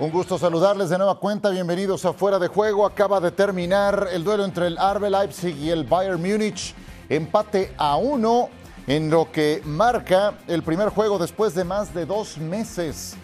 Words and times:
Un 0.00 0.10
gusto 0.10 0.38
saludarles 0.38 0.88
de 0.88 0.98
nueva 0.98 1.16
cuenta. 1.18 1.50
Bienvenidos 1.50 2.04
a 2.04 2.12
Fuera 2.12 2.38
de 2.38 2.48
Juego. 2.48 2.86
Acaba 2.86 3.20
de 3.20 3.30
terminar 3.30 4.08
el 4.12 4.24
duelo 4.24 4.44
entre 4.44 4.66
el 4.66 4.76
RB 4.76 5.10
Leipzig 5.10 5.56
y 5.56 5.70
el 5.70 5.84
Bayern 5.84 6.20
Múnich. 6.20 6.74
Empate 7.08 7.74
a 7.76 7.96
uno 7.96 8.48
en 8.86 9.10
lo 9.10 9.30
que 9.30 9.62
marca 9.64 10.34
el 10.46 10.62
primer 10.62 10.88
juego 10.90 11.18
después 11.18 11.54
de 11.54 11.64
más 11.64 11.92
de 11.92 12.06
dos 12.06 12.38
meses 12.38 13.16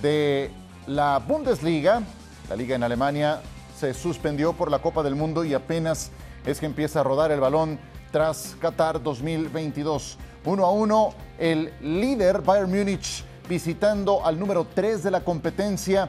de 0.00 0.50
la 0.86 1.18
Bundesliga. 1.18 2.02
La 2.48 2.56
liga 2.56 2.76
en 2.76 2.82
Alemania 2.82 3.40
se 3.78 3.94
suspendió 3.94 4.52
por 4.52 4.70
la 4.70 4.78
Copa 4.78 5.02
del 5.02 5.16
Mundo 5.16 5.44
y 5.44 5.54
apenas 5.54 6.10
es 6.46 6.60
que 6.60 6.66
empieza 6.66 7.00
a 7.00 7.02
rodar 7.02 7.32
el 7.32 7.40
balón 7.40 7.78
tras 8.12 8.56
Qatar 8.60 9.02
2022. 9.02 10.18
Uno 10.44 10.64
a 10.66 10.70
uno, 10.70 11.14
el 11.38 11.72
líder 11.80 12.42
Bayern 12.42 12.70
Múnich 12.70 13.24
visitando 13.48 14.24
al 14.24 14.38
número 14.38 14.66
3 14.74 15.02
de 15.02 15.10
la 15.10 15.24
competencia. 15.24 16.08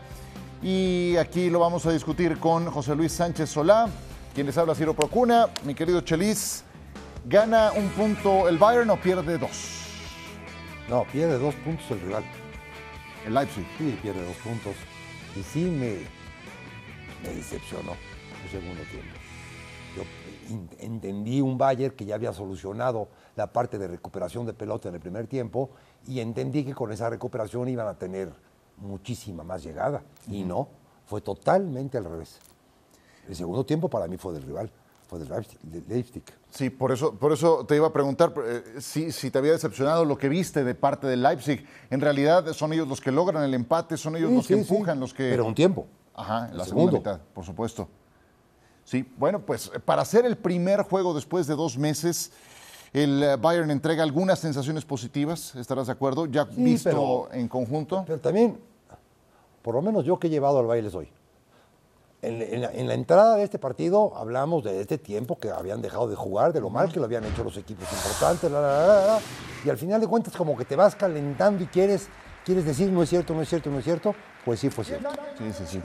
Y 0.62 1.16
aquí 1.18 1.50
lo 1.50 1.60
vamos 1.60 1.86
a 1.86 1.92
discutir 1.92 2.40
con 2.40 2.66
José 2.72 2.96
Luis 2.96 3.12
Sánchez 3.12 3.50
Solá, 3.50 3.88
quien 4.34 4.48
les 4.48 4.58
habla 4.58 4.76
Ciro 4.76 4.94
Procuna. 4.94 5.48
Mi 5.64 5.76
querido 5.76 6.02
Chelis, 6.02 6.64
¿gana 7.26 7.72
un 7.72 7.90
punto 7.90 8.48
el 8.48 8.58
Bayern 8.58 8.90
o 8.90 8.98
pierde 8.98 9.38
dos? 9.38 9.82
No, 10.90 11.04
pierde 11.12 11.38
dos 11.38 11.56
puntos 11.56 11.86
el 11.92 12.02
rival. 12.02 12.24
El 13.26 13.34
Leipzig. 13.34 13.66
Sí, 13.78 13.98
pierde 14.02 14.26
dos 14.26 14.38
puntos. 14.38 14.76
Y 15.36 15.44
sí 15.44 15.66
me, 15.66 15.98
me 17.24 17.36
decepcionó 17.36 17.94
el 18.44 18.52
segundo 18.52 18.82
tiempo. 18.84 19.15
Entendí 20.80 21.42
un 21.42 21.58
Bayern 21.58 21.96
que 21.96 22.06
ya 22.06 22.16
había 22.16 22.34
solucionado 22.34 23.08
la 23.36 23.52
parte 23.52 23.78
de 23.78 23.88
recuperación 23.88 24.46
de 24.46 24.54
pelota 24.54 24.90
en 24.90 24.96
el 24.96 25.02
primer 25.02 25.28
tiempo 25.28 25.72
y 26.08 26.20
entendí 26.20 26.64
que 26.64 26.74
con 26.74 26.92
esa 26.92 27.10
recuperación 27.10 27.68
iban 27.68 27.88
a 27.88 27.98
tener 27.98 28.32
muchísima 28.78 29.44
más 29.44 29.64
llegada. 29.64 30.04
Y 30.28 30.44
no, 30.44 30.68
fue 31.06 31.22
totalmente 31.22 31.98
al 31.98 32.06
revés. 32.06 32.40
El 33.28 33.36
segundo 33.36 33.66
tiempo 33.66 33.90
para 33.90 34.08
mí 34.08 34.18
fue 34.18 34.34
del 34.34 34.44
rival, 34.44 34.70
fue 35.08 35.20
del 35.20 35.30
Leipzig. 35.88 36.24
Sí, 36.52 36.70
por 36.70 36.92
eso, 36.92 37.14
por 37.16 37.32
eso 37.32 37.66
te 37.66 37.76
iba 37.76 37.88
a 37.88 37.94
preguntar 37.94 38.34
eh, 38.46 38.64
si, 38.80 39.12
si 39.12 39.32
te 39.32 39.38
había 39.40 39.52
decepcionado 39.52 40.06
lo 40.06 40.18
que 40.18 40.30
viste 40.30 40.64
de 40.64 40.76
parte 40.76 41.08
del 41.08 41.24
Leipzig. 41.24 41.66
En 41.90 42.02
realidad 42.02 42.46
son 42.54 42.74
ellos 42.74 42.88
los 42.88 43.02
que 43.02 43.12
logran 43.12 43.44
el 43.44 43.54
empate, 43.54 43.98
son 43.98 44.16
ellos 44.16 44.30
Sí, 44.30 44.36
los 44.36 44.48
que 44.48 44.54
sí, 44.54 44.60
empujan, 44.62 45.00
los 45.00 45.14
que... 45.14 45.30
Pero 45.32 45.46
un 45.46 45.56
tiempo. 45.56 45.88
Ajá, 46.14 46.50
en 46.50 46.58
la 46.58 46.66
segunda 46.66 46.94
mitad, 46.94 47.20
por 47.34 47.44
supuesto. 47.44 47.90
Sí, 48.86 49.06
bueno, 49.18 49.40
pues 49.40 49.72
eh, 49.74 49.80
para 49.80 50.04
hacer 50.04 50.26
el 50.26 50.38
primer 50.38 50.84
juego 50.84 51.14
después 51.14 51.48
de 51.48 51.56
dos 51.56 51.78
meses, 51.78 52.32
el 52.94 53.22
eh, 53.24 53.36
Bayern 53.36 53.72
entrega 53.72 54.04
algunas 54.04 54.40
sensaciones 54.40 54.86
positivas, 54.86 55.56
¿estarás 55.56 55.88
de 55.88 55.94
acuerdo? 55.94 56.28
Ya 56.28 56.46
Sí, 56.46 56.64
visto 56.64 56.90
pero- 56.90 57.30
en 57.34 57.48
conjunto. 57.48 58.04
Pero 58.06 58.20
también, 58.20 58.58
por 59.64 59.76
lo 59.76 59.82
menos 59.82 60.06
yo 60.06 60.18
que 60.20 60.28
he 60.28 60.30
llevado 60.30 60.60
al 60.60 60.68
baile 60.68 60.90
hoy. 60.96 61.10
En, 62.22 62.42
en 62.42 62.62
la, 62.62 62.72
en 62.72 62.88
la 62.88 62.94
entrada 62.96 63.36
de 63.36 63.44
este 63.44 63.60
partido 63.60 64.16
hablamos 64.16 64.64
de 64.64 64.80
este 64.82 64.98
tiempo 64.98 65.38
que 65.38 65.50
habían 65.52 65.82
dejado 65.82 66.08
de 66.08 66.16
jugar, 66.16 66.54
de 66.54 66.62
lo 66.62 66.70
mal 66.72 66.92
que 66.92 67.00
lo 67.00 67.06
habían 67.06 67.24
hecho 67.26 67.44
los 67.44 67.56
equipos 67.58 67.86
importantes, 67.92 68.50
la, 68.52 68.62
la, 68.62 68.68
la, 68.72 68.88
la, 68.88 69.06
la, 69.08 69.20
y 69.64 69.70
al 69.70 69.78
final 69.78 70.00
de 70.02 70.08
cuentas 70.08 70.36
como 70.36 70.56
que 70.58 70.66
te 70.66 70.76
vas 70.76 70.96
calentando 70.96 71.64
y 71.64 71.68
quieres, 71.68 72.08
quieres 72.44 72.66
decir 72.66 72.92
no 72.92 73.04
es 73.04 73.10
cierto, 73.10 73.34
no 73.36 73.42
es 73.44 73.50
cierto, 73.50 73.70
no 73.70 73.78
es 73.78 73.84
cierto, 73.84 74.16
pues 74.44 74.60
sí 74.60 74.70
fue 74.72 74.86
cierto. 74.86 75.10
Sí, 75.38 75.52
sí, 75.54 75.64
sí. 75.68 75.82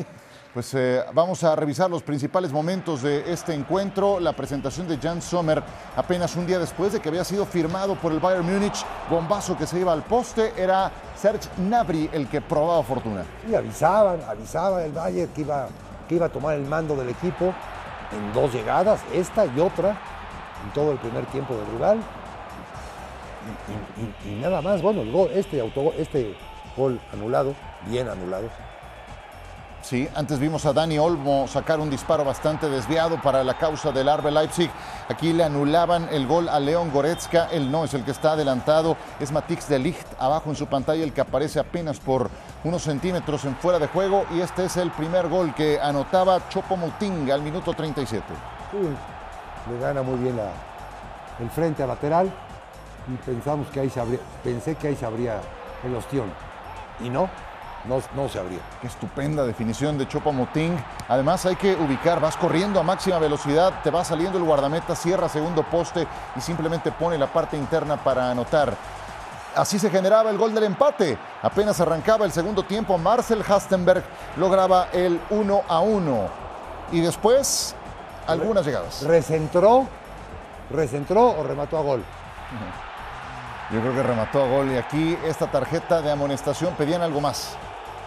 Pues 0.52 0.74
eh, 0.74 1.04
vamos 1.14 1.44
a 1.44 1.54
revisar 1.54 1.88
los 1.88 2.02
principales 2.02 2.50
momentos 2.50 3.02
de 3.02 3.32
este 3.32 3.54
encuentro. 3.54 4.18
La 4.18 4.32
presentación 4.32 4.88
de 4.88 4.98
Jan 4.98 5.22
Sommer 5.22 5.62
apenas 5.94 6.34
un 6.34 6.44
día 6.44 6.58
después 6.58 6.92
de 6.92 6.98
que 6.98 7.08
había 7.08 7.22
sido 7.22 7.46
firmado 7.46 7.94
por 7.94 8.10
el 8.10 8.18
Bayern 8.18 8.44
Múnich. 8.44 8.84
Bombazo 9.08 9.56
que 9.56 9.64
se 9.64 9.78
iba 9.78 9.92
al 9.92 10.02
poste. 10.02 10.52
Era 10.56 10.90
Serge 11.16 11.48
Gnabry 11.56 12.10
el 12.12 12.26
que 12.26 12.40
probaba 12.40 12.82
fortuna. 12.82 13.22
Y 13.48 13.54
avisaban, 13.54 14.20
avisaba 14.28 14.82
el 14.82 14.90
Bayern 14.90 15.32
que 15.32 15.42
iba, 15.42 15.68
que 16.08 16.16
iba 16.16 16.26
a 16.26 16.30
tomar 16.30 16.56
el 16.56 16.66
mando 16.66 16.96
del 16.96 17.10
equipo 17.10 17.54
en 18.10 18.32
dos 18.32 18.52
llegadas, 18.52 19.02
esta 19.12 19.46
y 19.46 19.60
otra, 19.60 19.90
en 19.90 20.72
todo 20.74 20.90
el 20.90 20.98
primer 20.98 21.26
tiempo 21.26 21.54
del 21.54 21.66
rival. 21.66 22.00
Y, 24.26 24.30
nada 24.34 24.60
más, 24.60 24.82
bueno, 24.82 25.02
el 25.02 25.38
este, 25.38 25.60
autogol, 25.60 25.94
este 25.96 26.36
gol 26.76 27.00
anulado, 27.12 27.54
bien 27.86 28.08
anulado. 28.08 28.48
Sí, 29.82 30.06
antes 30.14 30.38
vimos 30.38 30.66
a 30.66 30.72
Dani 30.72 30.98
Olmo 30.98 31.48
sacar 31.48 31.80
un 31.80 31.88
disparo 31.88 32.24
bastante 32.24 32.68
desviado 32.68 33.20
para 33.20 33.42
la 33.42 33.56
causa 33.56 33.90
del 33.90 34.08
Arbe 34.08 34.30
Leipzig. 34.30 34.70
Aquí 35.08 35.32
le 35.32 35.42
anulaban 35.42 36.08
el 36.12 36.26
gol 36.26 36.48
a 36.48 36.60
León 36.60 36.90
Goretzka. 36.92 37.48
Él 37.50 37.70
no 37.70 37.84
es 37.84 37.94
el 37.94 38.04
que 38.04 38.10
está 38.10 38.32
adelantado. 38.32 38.96
Es 39.18 39.32
Matix 39.32 39.68
de 39.68 39.78
Ligt 39.78 40.06
abajo 40.18 40.50
en 40.50 40.56
su 40.56 40.66
pantalla, 40.66 41.02
el 41.02 41.12
que 41.12 41.22
aparece 41.22 41.58
apenas 41.58 41.98
por 41.98 42.30
unos 42.62 42.82
centímetros 42.82 43.44
en 43.46 43.56
fuera 43.56 43.78
de 43.78 43.88
juego. 43.88 44.26
Y 44.30 44.40
este 44.40 44.66
es 44.66 44.76
el 44.76 44.90
primer 44.90 45.28
gol 45.28 45.54
que 45.54 45.80
anotaba 45.80 46.48
Chopo 46.50 46.76
Mouting 46.76 47.30
al 47.32 47.42
minuto 47.42 47.72
37. 47.72 48.22
Sí, 48.70 48.78
le 49.72 49.80
gana 49.80 50.02
muy 50.02 50.18
bien 50.18 50.38
el 51.40 51.50
frente 51.50 51.82
a 51.82 51.86
lateral 51.86 52.30
y 53.08 53.16
pensamos 53.24 53.68
que 53.68 53.80
ahí 53.80 53.90
se 53.90 53.98
abría, 53.98 54.20
pensé 54.44 54.74
que 54.74 54.88
ahí 54.88 54.96
se 54.96 55.06
abría 55.06 55.40
el 55.82 55.94
ostión. 55.96 56.30
Y 57.00 57.08
no, 57.08 57.30
no, 57.84 58.02
no 58.14 58.28
se 58.28 58.38
abría. 58.38 58.60
Qué 58.80 58.86
estupenda 58.86 59.44
definición 59.44 59.96
de 59.96 60.06
Chopo 60.06 60.32
Moting. 60.32 60.76
Además 61.08 61.46
hay 61.46 61.56
que 61.56 61.74
ubicar, 61.74 62.20
vas 62.20 62.36
corriendo 62.36 62.78
a 62.78 62.82
máxima 62.82 63.18
velocidad, 63.18 63.82
te 63.82 63.90
va 63.90 64.04
saliendo 64.04 64.38
el 64.38 64.44
guardameta, 64.44 64.94
cierra 64.94 65.28
segundo 65.28 65.62
poste 65.62 66.06
y 66.36 66.40
simplemente 66.40 66.92
pone 66.92 67.16
la 67.18 67.32
parte 67.32 67.56
interna 67.56 67.96
para 67.96 68.30
anotar. 68.30 68.74
Así 69.54 69.78
se 69.78 69.90
generaba 69.90 70.30
el 70.30 70.38
gol 70.38 70.54
del 70.54 70.64
empate. 70.64 71.18
Apenas 71.42 71.80
arrancaba 71.80 72.24
el 72.24 72.32
segundo 72.32 72.62
tiempo, 72.62 72.96
Marcel 72.98 73.44
Hastenberg 73.46 74.04
lograba 74.36 74.88
el 74.92 75.20
1 75.30 75.62
a 75.68 75.80
1. 75.80 76.28
Y 76.92 77.00
después, 77.00 77.74
algunas 78.26 78.64
llegadas. 78.64 79.02
¿Recentró? 79.02 79.86
¿Recentró 80.70 81.30
o 81.30 81.42
remató 81.42 81.78
a 81.78 81.82
gol? 81.82 82.04
Yo 83.72 83.80
creo 83.80 83.94
que 83.94 84.02
remató 84.02 84.42
a 84.42 84.48
gol 84.48 84.70
y 84.72 84.76
aquí 84.76 85.18
esta 85.24 85.50
tarjeta 85.50 86.00
de 86.00 86.10
amonestación 86.10 86.74
pedían 86.74 87.02
algo 87.02 87.20
más. 87.20 87.56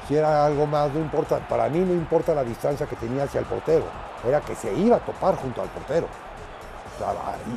Si 0.08 0.16
era 0.16 0.46
algo 0.46 0.66
más, 0.68 0.91
no 0.94 1.00
importa, 1.00 1.40
para 1.47 1.69
mí 1.69 1.80
no 1.80 1.94
importa 1.94 2.34
la 2.34 2.44
distancia 2.44 2.86
que 2.86 2.96
tenía 2.97 3.24
hacia 3.24 3.40
el 3.40 3.46
portero, 3.46 3.86
era 4.28 4.41
que 4.41 4.56
se 4.56 4.74
iba 4.74 4.97
a 4.97 5.00
topar 5.00 5.36
junto 5.38 5.62
al 5.62 5.69
portero. 5.69 6.08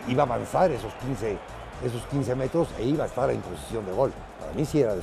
I- 0.08 0.12
iba 0.12 0.22
a 0.22 0.26
avanzar 0.26 0.70
esos 0.70 0.92
15, 0.94 1.38
esos 1.84 2.02
15 2.06 2.34
metros 2.34 2.68
e 2.78 2.84
iba 2.84 3.04
a 3.04 3.06
estar 3.06 3.30
en 3.30 3.40
posición 3.40 3.84
de 3.84 3.92
gol. 3.92 4.12
Para 4.40 4.52
mí 4.52 4.64
sí 4.64 4.80
era 4.80 4.94
de. 4.94 5.02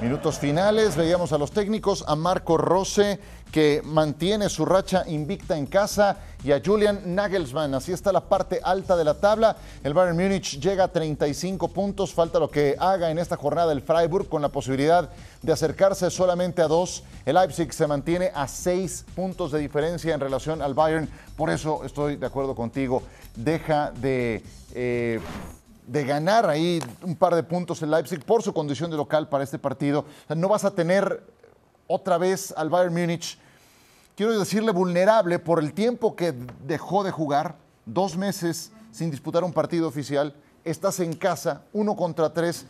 Minutos 0.00 0.38
finales, 0.38 0.96
veíamos 0.96 1.30
a 1.34 1.38
los 1.38 1.52
técnicos, 1.52 2.04
a 2.08 2.16
Marco 2.16 2.56
Rose, 2.56 3.20
que 3.50 3.82
mantiene 3.84 4.48
su 4.48 4.64
racha 4.64 5.04
invicta 5.06 5.56
en 5.56 5.66
casa, 5.66 6.18
y 6.42 6.52
a 6.52 6.62
Julian 6.64 7.14
Nagelsmann. 7.14 7.74
Así 7.74 7.92
está 7.92 8.12
la 8.12 8.22
parte 8.22 8.60
alta 8.62 8.96
de 8.96 9.04
la 9.04 9.14
tabla. 9.14 9.56
El 9.84 9.94
Bayern 9.94 10.16
Múnich 10.16 10.58
llega 10.58 10.84
a 10.84 10.88
35 10.88 11.68
puntos. 11.68 12.14
Falta 12.14 12.38
lo 12.38 12.50
que 12.50 12.76
haga 12.78 13.10
en 13.10 13.18
esta 13.18 13.36
jornada 13.36 13.72
el 13.72 13.82
Freiburg, 13.82 14.28
con 14.28 14.40
la 14.42 14.48
posibilidad 14.48 15.10
de 15.42 15.52
acercarse 15.52 16.10
solamente 16.10 16.62
a 16.62 16.68
dos. 16.68 17.04
El 17.26 17.34
Leipzig 17.34 17.72
se 17.72 17.86
mantiene 17.86 18.30
a 18.34 18.48
seis 18.48 19.04
puntos 19.14 19.52
de 19.52 19.58
diferencia 19.58 20.14
en 20.14 20.20
relación 20.20 20.62
al 20.62 20.74
Bayern. 20.74 21.08
Por 21.36 21.50
eso 21.50 21.84
estoy 21.84 22.16
de 22.16 22.26
acuerdo 22.26 22.54
contigo. 22.54 23.02
Deja 23.36 23.92
de. 23.92 24.42
eh, 24.74 25.20
de 25.86 26.04
ganar 26.04 26.48
ahí 26.48 26.80
un 27.02 27.16
par 27.16 27.34
de 27.34 27.42
puntos 27.42 27.82
el 27.82 27.90
Leipzig 27.90 28.24
por 28.24 28.44
su 28.44 28.52
condición 28.52 28.92
de 28.92 28.96
local 28.96 29.28
para 29.28 29.42
este 29.42 29.58
partido. 29.58 30.04
No 30.36 30.48
vas 30.48 30.64
a 30.64 30.70
tener 30.70 31.20
otra 31.90 32.18
vez 32.18 32.54
al 32.56 32.70
Bayern 32.70 32.94
Múnich, 32.94 33.36
quiero 34.14 34.38
decirle 34.38 34.70
vulnerable 34.70 35.40
por 35.40 35.58
el 35.58 35.72
tiempo 35.72 36.14
que 36.14 36.32
dejó 36.64 37.02
de 37.02 37.10
jugar, 37.10 37.56
dos 37.84 38.16
meses 38.16 38.70
sin 38.92 39.10
disputar 39.10 39.42
un 39.42 39.52
partido 39.52 39.88
oficial, 39.88 40.32
estás 40.64 41.00
en 41.00 41.14
casa, 41.14 41.62
uno 41.72 41.96
contra 41.96 42.32
tres, 42.32 42.64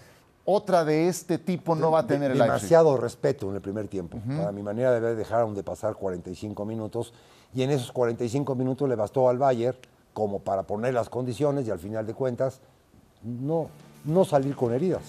otra 0.46 0.86
de 0.86 1.08
este 1.08 1.36
tipo 1.36 1.74
no 1.74 1.90
va 1.90 1.98
a 1.98 2.06
tener 2.06 2.30
el 2.30 2.38
Leipzig. 2.38 2.54
Demasiado 2.54 2.96
respeto 2.96 3.50
en 3.50 3.56
el 3.56 3.60
primer 3.60 3.88
tiempo. 3.88 4.18
Para 4.26 4.52
mi 4.52 4.62
manera 4.62 4.90
de 4.92 5.00
ver, 5.00 5.16
dejaron 5.16 5.54
de 5.54 5.62
pasar 5.62 5.96
45 5.96 6.64
minutos 6.64 7.12
y 7.54 7.62
en 7.62 7.70
esos 7.70 7.92
45 7.92 8.54
minutos 8.54 8.88
le 8.88 8.96
bastó 8.96 9.28
al 9.28 9.36
Bayern 9.36 9.76
como 10.14 10.38
para 10.38 10.62
poner 10.62 10.94
las 10.94 11.10
condiciones 11.10 11.68
y 11.68 11.70
al 11.70 11.78
final 11.78 12.06
de 12.06 12.14
cuentas 12.14 12.62
no, 13.22 13.68
no 14.06 14.24
salir 14.24 14.56
con 14.56 14.72
heridas. 14.72 15.02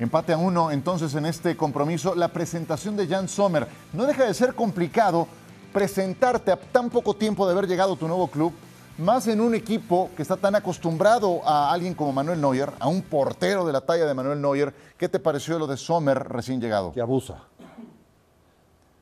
Empate 0.00 0.32
a 0.32 0.38
uno 0.38 0.70
entonces 0.70 1.14
en 1.14 1.26
este 1.26 1.58
compromiso. 1.58 2.14
La 2.14 2.28
presentación 2.28 2.96
de 2.96 3.06
Jan 3.06 3.28
Sommer. 3.28 3.68
No 3.92 4.06
deja 4.06 4.24
de 4.24 4.32
ser 4.32 4.54
complicado 4.54 5.28
presentarte 5.74 6.50
a 6.50 6.56
tan 6.56 6.88
poco 6.88 7.12
tiempo 7.12 7.44
de 7.44 7.52
haber 7.52 7.68
llegado 7.68 7.92
a 7.92 7.96
tu 7.96 8.08
nuevo 8.08 8.28
club, 8.28 8.50
más 8.96 9.28
en 9.28 9.42
un 9.42 9.54
equipo 9.54 10.10
que 10.16 10.22
está 10.22 10.38
tan 10.38 10.54
acostumbrado 10.54 11.46
a 11.46 11.70
alguien 11.70 11.92
como 11.92 12.12
Manuel 12.12 12.40
Neuer, 12.40 12.72
a 12.80 12.88
un 12.88 13.02
portero 13.02 13.66
de 13.66 13.74
la 13.74 13.82
talla 13.82 14.06
de 14.06 14.14
Manuel 14.14 14.40
Neuer. 14.40 14.74
¿Qué 14.96 15.06
te 15.06 15.18
pareció 15.18 15.58
lo 15.58 15.66
de 15.66 15.76
Sommer 15.76 16.18
recién 16.18 16.62
llegado? 16.62 16.92
Que 16.92 17.02
abusa. 17.02 17.42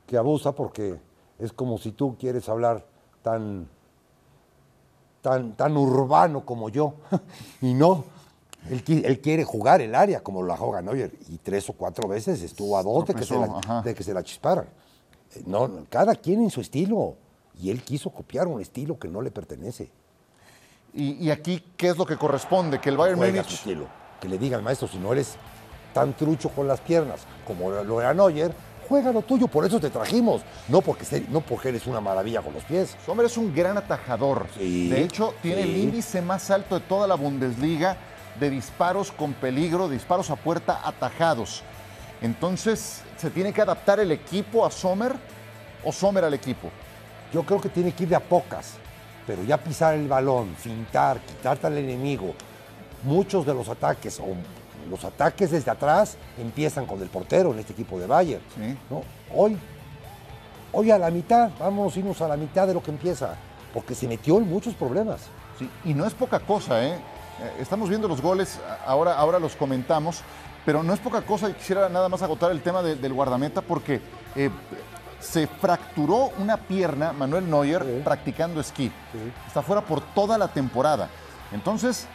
Que 0.05 0.17
abusa 0.17 0.51
porque 0.51 0.99
es 1.39 1.53
como 1.53 1.77
si 1.77 1.93
tú 1.93 2.17
quieres 2.19 2.49
hablar 2.49 2.85
tan, 3.23 3.69
tan, 5.21 5.53
tan 5.53 5.77
urbano 5.77 6.41
como 6.41 6.67
yo. 6.67 6.95
y 7.61 7.73
no. 7.73 8.18
Él, 8.69 8.83
qui- 8.83 9.03
él 9.05 9.19
quiere 9.21 9.43
jugar 9.43 9.81
el 9.81 9.95
área 9.95 10.21
como 10.21 10.43
la 10.43 10.57
juega 10.57 10.81
Neuer 10.81 11.11
y 11.29 11.37
tres 11.37 11.69
o 11.69 11.73
cuatro 11.73 12.07
veces 12.07 12.41
estuvo 12.41 12.77
a 12.77 12.83
dos 12.83 13.05
de 13.05 13.13
que, 13.15 13.23
se 13.23 13.35
la, 13.37 13.45
ajá. 13.45 13.81
de 13.81 13.95
que 13.95 14.03
se 14.03 14.13
la 14.13 14.21
chisparan. 14.23 14.65
Eh, 15.35 15.43
No, 15.45 15.67
no, 15.67 15.85
cada 15.89 16.15
quien 16.15 16.41
en 16.43 16.49
su 16.49 16.61
estilo. 16.61 17.15
Y 17.61 17.69
él 17.71 17.81
quiso 17.83 18.09
copiar 18.09 18.47
un 18.47 18.61
estilo 18.61 18.97
que 18.97 19.07
no 19.09 19.21
le 19.21 19.31
pertenece. 19.31 19.89
Y, 20.93 21.11
y 21.25 21.29
aquí, 21.31 21.63
¿qué 21.77 21.89
es 21.89 21.97
lo 21.97 22.05
que 22.05 22.17
corresponde? 22.17 22.79
Que 22.79 22.89
el 22.89 22.97
Bayern 22.97 23.17
Juega 23.17 23.43
su 23.43 23.49
Múnich 23.49 23.53
estilo. 23.59 23.87
Que 24.21 24.27
le 24.29 24.37
diga 24.37 24.57
al 24.57 24.63
maestro, 24.63 24.87
si 24.87 24.97
no 24.97 25.11
eres 25.13 25.35
tan 25.93 26.13
trucho 26.15 26.49
con 26.49 26.67
las 26.67 26.79
piernas 26.81 27.21
como 27.45 27.69
lo 27.69 27.99
era 27.99 28.13
Neuer, 28.13 28.53
juega 28.87 29.11
lo 29.11 29.21
tuyo, 29.21 29.47
por 29.47 29.65
eso 29.65 29.79
te 29.79 29.89
trajimos. 29.89 30.41
No 30.67 30.81
porque, 30.81 31.05
se- 31.05 31.21
no 31.29 31.41
porque 31.41 31.69
eres 31.69 31.85
una 31.87 31.99
maravilla 32.01 32.41
con 32.41 32.53
los 32.53 32.63
pies. 32.63 32.95
Sommer 33.05 33.25
es 33.25 33.37
un 33.37 33.53
gran 33.53 33.77
atajador. 33.77 34.47
Sí, 34.57 34.89
de 34.89 35.03
hecho, 35.03 35.33
tiene 35.41 35.61
el 35.61 35.75
índice 35.77 36.21
más 36.21 36.49
alto 36.49 36.75
de 36.79 36.85
toda 36.85 37.07
la 37.07 37.15
Bundesliga 37.15 37.97
de 38.39 38.49
disparos 38.49 39.11
con 39.11 39.33
peligro, 39.33 39.89
disparos 39.89 40.29
a 40.29 40.35
puerta 40.35 40.81
atajados. 40.83 41.63
Entonces, 42.21 43.01
¿se 43.17 43.29
tiene 43.29 43.53
que 43.53 43.61
adaptar 43.61 43.99
el 43.99 44.11
equipo 44.11 44.65
a 44.65 44.71
Sommer 44.71 45.13
o 45.83 45.91
Sommer 45.91 46.23
al 46.23 46.33
equipo? 46.33 46.69
Yo 47.33 47.43
creo 47.43 47.61
que 47.61 47.69
tiene 47.69 47.91
que 47.91 48.03
ir 48.03 48.09
de 48.09 48.15
a 48.15 48.19
pocas, 48.19 48.73
pero 49.27 49.43
ya 49.43 49.57
pisar 49.57 49.93
el 49.93 50.07
balón, 50.07 50.55
fintar, 50.55 51.19
quitarte 51.19 51.67
al 51.67 51.77
enemigo. 51.77 52.33
Muchos 53.03 53.45
de 53.45 53.53
los 53.53 53.69
ataques, 53.69 54.19
o 54.19 54.35
los 54.89 55.03
ataques 55.05 55.51
desde 55.51 55.71
atrás, 55.71 56.17
empiezan 56.37 56.85
con 56.85 57.01
el 57.01 57.09
portero 57.09 57.53
en 57.53 57.59
este 57.59 57.73
equipo 57.73 57.99
de 57.99 58.07
Bayern. 58.07 58.43
Sí. 58.55 58.77
¿no? 58.89 59.03
Hoy, 59.33 59.57
hoy 60.71 60.91
a 60.91 60.97
la 60.97 61.09
mitad, 61.09 61.51
vamos 61.59 61.95
a 61.95 61.99
irnos 61.99 62.19
a 62.21 62.27
la 62.27 62.35
mitad 62.35 62.67
de 62.67 62.73
lo 62.73 62.83
que 62.83 62.91
empieza, 62.91 63.35
porque 63.73 63.95
se 63.95 64.07
metió 64.07 64.37
en 64.37 64.49
muchos 64.49 64.73
problemas. 64.73 65.21
Sí, 65.57 65.69
y 65.85 65.93
no 65.93 66.05
es 66.05 66.13
poca 66.13 66.39
cosa, 66.39 66.83
¿eh? 66.83 66.97
Eh, 67.41 67.53
Estamos 67.61 67.89
viendo 67.89 68.07
los 68.07 68.21
goles, 68.21 68.59
ahora, 68.85 69.15
ahora 69.17 69.39
los 69.39 69.55
comentamos, 69.55 70.21
pero 70.65 70.83
no 70.83 70.93
es 70.93 70.99
poca 70.99 71.21
cosa. 71.21 71.49
y 71.49 71.53
Quisiera 71.53 71.89
nada 71.89 72.09
más 72.09 72.21
agotar 72.21 72.51
el 72.51 72.61
tema 72.61 72.81
de- 72.81 72.95
del 72.95 73.13
guardameta 73.13 73.61
porque 73.61 74.01
eh, 74.35 74.49
se 75.19 75.47
fracturó 75.47 76.31
una 76.37 76.57
pierna, 76.57 77.11
Manuel 77.13 77.49
Neuer, 77.49 77.83
Sí. 77.83 78.01
practicando 78.03 78.61
esquí. 78.61 78.87
Sí. 79.11 79.31
Está 79.47 79.61
fuera 79.61 79.81
por 79.81 80.01
toda 80.13 80.37
la 80.37 80.47
temporada. 80.49 81.09
Entonces, 81.51 82.07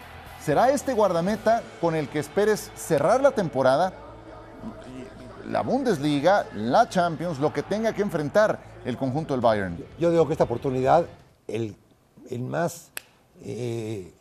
¿será 0.43 0.71
este 0.71 0.93
guardameta 0.94 1.62
con 1.81 1.94
el 1.97 2.09
que 2.09 2.19
esperes 2.19 2.70
cerrar 2.77 3.20
la 3.20 3.32
temporada? 3.32 3.93
La 5.47 5.61
Bundesliga, 5.62 6.47
la 6.55 6.88
Champions, 6.88 7.38
lo 7.38 7.53
que 7.53 7.62
tenga 7.62 7.93
que 7.93 8.00
enfrentar 8.03 8.59
el 8.87 8.97
conjunto 8.97 9.35
del 9.35 9.41
Bayern. 9.43 9.77
Yo 9.99 10.11
digo 10.11 10.27
que 10.27 10.32
esta 10.32 10.44
oportunidad, 10.44 11.05
el, 11.47 11.77
el 12.31 12.41
más 12.41 12.91
eh, 13.43 14.15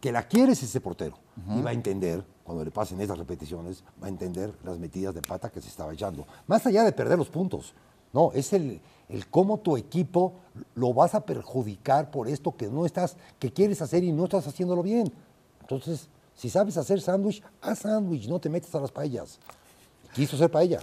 que 0.00 0.12
la 0.12 0.26
quiere 0.26 0.52
es 0.52 0.62
ese 0.62 0.80
portero. 0.80 1.18
Y 1.54 1.60
va 1.60 1.70
a 1.70 1.72
entender, 1.72 2.24
cuando 2.44 2.64
le 2.64 2.70
pasen 2.70 3.00
esas 3.00 3.18
repeticiones, 3.18 3.84
va 4.02 4.06
a 4.06 4.10
entender 4.10 4.54
las 4.64 4.78
metidas 4.78 5.14
de 5.14 5.22
pata 5.22 5.50
que 5.50 5.60
se 5.60 5.68
estaba 5.68 5.92
echando. 5.92 6.26
Más 6.46 6.66
allá 6.66 6.84
de 6.84 6.92
perder 6.92 7.18
los 7.18 7.28
puntos. 7.28 7.74
No, 8.12 8.32
es 8.32 8.52
el, 8.52 8.80
el 9.08 9.26
cómo 9.28 9.58
tu 9.58 9.76
equipo 9.76 10.34
lo 10.74 10.94
vas 10.94 11.14
a 11.14 11.26
perjudicar 11.26 12.10
por 12.10 12.28
esto 12.28 12.56
que 12.56 12.68
no 12.68 12.86
estás, 12.86 13.16
que 13.38 13.52
quieres 13.52 13.82
hacer 13.82 14.02
y 14.04 14.12
no 14.12 14.24
estás 14.24 14.46
haciéndolo 14.46 14.82
bien. 14.82 15.12
Entonces, 15.60 16.08
si 16.34 16.48
sabes 16.48 16.76
hacer 16.76 17.00
sándwich, 17.00 17.42
haz 17.60 17.80
sándwich, 17.80 18.28
no 18.28 18.38
te 18.38 18.48
metas 18.48 18.74
a 18.74 18.80
las 18.80 18.92
paellas. 18.92 19.38
Quiso 20.14 20.36
hacer 20.36 20.50
paella. 20.50 20.80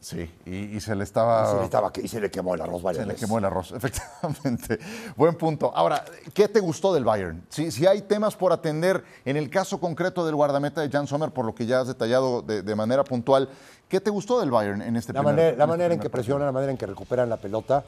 Sí, 0.00 0.30
y, 0.46 0.76
y 0.76 0.80
se 0.80 0.94
le 0.94 1.02
estaba... 1.02 1.44
Y 1.44 1.50
se 1.52 1.58
le, 1.58 1.64
estaba, 1.64 1.92
y 2.00 2.06
se 2.08 2.20
le 2.20 2.30
quemó 2.30 2.54
el 2.54 2.60
arroz 2.60 2.82
varias 2.82 3.02
Se 3.02 3.06
le 3.06 3.14
veces. 3.14 3.26
quemó 3.26 3.38
el 3.38 3.44
arroz, 3.44 3.72
efectivamente. 3.76 4.78
Buen 5.16 5.34
punto. 5.34 5.72
Ahora, 5.74 6.04
¿qué 6.32 6.46
te 6.46 6.60
gustó 6.60 6.94
del 6.94 7.04
Bayern? 7.04 7.42
Si, 7.48 7.72
si 7.72 7.84
hay 7.84 8.02
temas 8.02 8.36
por 8.36 8.52
atender, 8.52 9.02
en 9.24 9.36
el 9.36 9.50
caso 9.50 9.80
concreto 9.80 10.24
del 10.24 10.36
guardameta 10.36 10.80
de 10.82 10.88
Jan 10.88 11.08
Sommer, 11.08 11.30
por 11.32 11.44
lo 11.44 11.52
que 11.54 11.66
ya 11.66 11.80
has 11.80 11.88
detallado 11.88 12.42
de, 12.42 12.62
de 12.62 12.74
manera 12.76 13.02
puntual, 13.02 13.48
¿qué 13.88 14.00
te 14.00 14.10
gustó 14.10 14.38
del 14.38 14.52
Bayern 14.52 14.82
en 14.82 14.94
este 14.96 15.12
La 15.12 15.20
primer- 15.20 15.34
manera, 15.34 15.56
la 15.56 15.64
este 15.64 15.66
manera 15.68 15.94
en 15.94 16.00
que 16.00 16.10
presionan, 16.10 16.46
la 16.46 16.52
manera 16.52 16.70
en 16.70 16.78
que 16.78 16.86
recuperan 16.86 17.28
la 17.28 17.36
pelota, 17.38 17.82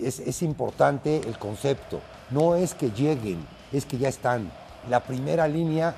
es, 0.00 0.20
es 0.20 0.42
importante 0.42 1.16
el 1.26 1.36
concepto. 1.38 2.00
No 2.30 2.54
es 2.54 2.72
que 2.74 2.92
lleguen, 2.92 3.44
es 3.72 3.84
que 3.84 3.98
ya 3.98 4.08
están. 4.08 4.50
La 4.88 5.00
primera 5.00 5.48
línea 5.48 5.92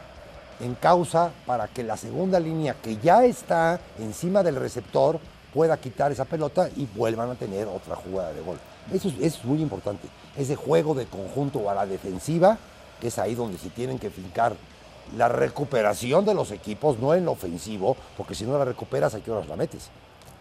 en 0.62 0.74
causa 0.74 1.32
para 1.44 1.68
que 1.68 1.82
la 1.82 1.96
segunda 1.96 2.40
línea, 2.40 2.74
que 2.74 2.96
ya 2.96 3.24
está 3.24 3.80
encima 3.98 4.42
del 4.42 4.56
receptor, 4.56 5.20
pueda 5.52 5.76
quitar 5.76 6.12
esa 6.12 6.24
pelota 6.24 6.68
y 6.76 6.86
vuelvan 6.86 7.30
a 7.30 7.34
tener 7.34 7.66
otra 7.66 7.96
jugada 7.96 8.32
de 8.32 8.40
gol. 8.40 8.58
Eso 8.92 9.08
es, 9.08 9.14
eso 9.14 9.38
es 9.40 9.44
muy 9.44 9.60
importante. 9.60 10.08
Ese 10.36 10.56
juego 10.56 10.94
de 10.94 11.06
conjunto 11.06 11.68
a 11.68 11.74
la 11.74 11.84
defensiva, 11.84 12.56
que 13.00 13.08
es 13.08 13.18
ahí 13.18 13.34
donde 13.34 13.58
se 13.58 13.70
tienen 13.70 13.98
que 13.98 14.10
fincar 14.10 14.54
la 15.16 15.28
recuperación 15.28 16.24
de 16.24 16.34
los 16.34 16.50
equipos, 16.52 16.98
no 16.98 17.14
en 17.14 17.24
lo 17.24 17.32
ofensivo, 17.32 17.96
porque 18.16 18.34
si 18.34 18.44
no 18.44 18.56
la 18.56 18.64
recuperas, 18.64 19.14
¿a 19.14 19.20
qué 19.20 19.30
horas 19.30 19.48
la 19.48 19.56
metes? 19.56 19.90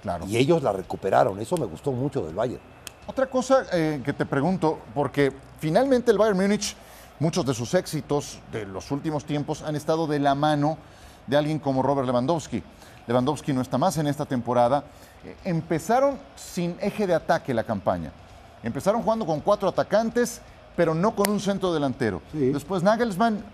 Claro. 0.01 0.25
Y 0.27 0.37
ellos 0.37 0.63
la 0.63 0.71
recuperaron. 0.71 1.39
Eso 1.39 1.57
me 1.57 1.65
gustó 1.65 1.91
mucho 1.91 2.21
del 2.25 2.35
Bayern. 2.35 2.61
Otra 3.07 3.27
cosa 3.27 3.65
eh, 3.73 4.01
que 4.05 4.13
te 4.13 4.25
pregunto, 4.25 4.79
porque 4.93 5.33
finalmente 5.59 6.11
el 6.11 6.17
Bayern 6.17 6.39
Múnich, 6.39 6.75
muchos 7.21 7.45
de 7.45 7.53
sus 7.53 7.75
éxitos 7.75 8.39
de 8.51 8.65
los 8.65 8.89
últimos 8.89 9.25
tiempos 9.25 9.61
han 9.61 9.75
estado 9.75 10.07
de 10.07 10.17
la 10.17 10.33
mano 10.33 10.79
de 11.27 11.37
alguien 11.37 11.59
como 11.59 11.83
Robert 11.83 12.07
Lewandowski. 12.07 12.63
Lewandowski 13.05 13.53
no 13.53 13.61
está 13.61 13.77
más 13.77 13.95
en 13.97 14.07
esta 14.07 14.25
temporada. 14.25 14.83
Eh, 15.23 15.37
empezaron 15.43 16.17
sin 16.35 16.75
eje 16.81 17.05
de 17.05 17.13
ataque 17.13 17.53
la 17.53 17.63
campaña. 17.63 18.11
Empezaron 18.63 19.03
jugando 19.03 19.27
con 19.27 19.39
cuatro 19.39 19.69
atacantes, 19.69 20.41
pero 20.75 20.95
no 20.95 21.15
con 21.15 21.29
un 21.29 21.39
centro 21.39 21.71
delantero. 21.71 22.23
Sí. 22.31 22.51
Después 22.51 22.81
Nagelsmann 22.81 23.45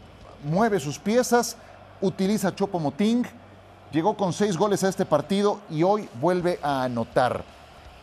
mueve 0.45 0.79
sus 0.79 0.97
piezas, 0.97 1.57
utiliza 1.99 2.55
Chopo 2.55 2.79
Moting, 2.79 3.25
llegó 3.91 4.15
con 4.15 4.31
seis 4.31 4.55
goles 4.55 4.81
a 4.85 4.87
este 4.87 5.03
partido 5.03 5.59
y 5.69 5.83
hoy 5.83 6.07
vuelve 6.21 6.57
a 6.63 6.83
anotar. 6.83 7.43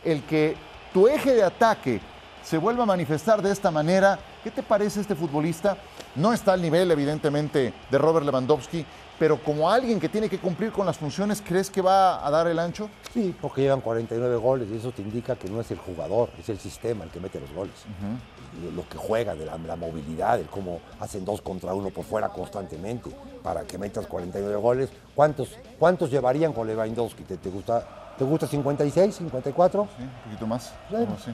El 0.03 0.23
que 0.27 0.55
tu 0.93 1.07
eje 1.07 1.33
de 1.33 1.43
ataque 1.43 2.01
se 2.43 2.59
vuelva 2.59 2.83
a 2.83 2.85
manifestar 2.85 3.41
de 3.41 3.51
esta 3.51 3.71
manera, 3.71 4.19
¿qué 4.45 4.51
te 4.51 4.63
parece 4.63 5.01
este 5.01 5.15
futbolista? 5.15 5.75
No 6.15 6.31
está 6.31 6.53
al 6.53 6.61
nivel, 6.61 6.89
evidentemente, 6.91 7.73
de 7.91 7.97
Robert 7.97 8.25
Lewandowski, 8.25 8.85
pero 9.19 9.41
como 9.43 9.69
alguien 9.69 9.99
que 9.99 10.07
tiene 10.07 10.29
que 10.29 10.37
cumplir 10.37 10.71
con 10.71 10.85
las 10.85 10.97
funciones, 10.97 11.41
¿crees 11.45 11.69
que 11.71 11.81
va 11.81 12.25
a 12.25 12.29
dar 12.29 12.47
el 12.47 12.59
ancho? 12.59 12.89
Sí, 13.13 13.35
porque 13.41 13.61
llevan 13.61 13.81
49 13.81 14.35
goles 14.37 14.67
y 14.71 14.77
eso 14.77 14.91
te 14.91 15.01
indica 15.01 15.35
que 15.35 15.49
no 15.49 15.59
es 15.61 15.71
el 15.71 15.79
jugador, 15.79 16.29
es 16.39 16.47
el 16.49 16.59
sistema 16.59 17.03
el 17.05 17.09
que 17.09 17.19
mete 17.19 17.39
los 17.39 17.51
goles. 17.53 17.73
Lo- 18.63 18.71
Lo 18.71 18.87
que 18.87 18.97
juega, 18.97 19.33
de 19.35 19.45
la, 19.45 19.57
la 19.57 19.75
movilidad, 19.75 20.39
el 20.39 20.45
cómo 20.45 20.79
hacen 20.99 21.25
dos 21.25 21.41
contra 21.41 21.73
uno 21.73 21.89
por 21.89 22.05
fuera 22.05 22.29
constantemente 22.29 23.09
para 23.43 23.63
que 23.63 23.77
metas 23.77 24.05
49 24.07 24.55
goles. 24.57 24.89
¿Cuántos, 25.15 25.49
cuántos 25.79 26.09
llevarían 26.11 26.53
con 26.53 26.67
Lewandowski? 26.67 27.23
¿Te, 27.23 27.35
te 27.37 27.49
gusta, 27.49 28.13
¿Te 28.17 28.23
gusta 28.23 28.47
56, 28.47 29.15
54? 29.15 29.87
Sí, 29.97 30.03
un 30.03 30.09
poquito 30.23 30.47
más. 30.47 30.71
Bueno. 30.89 31.07
No, 31.11 31.17
sí. 31.17 31.31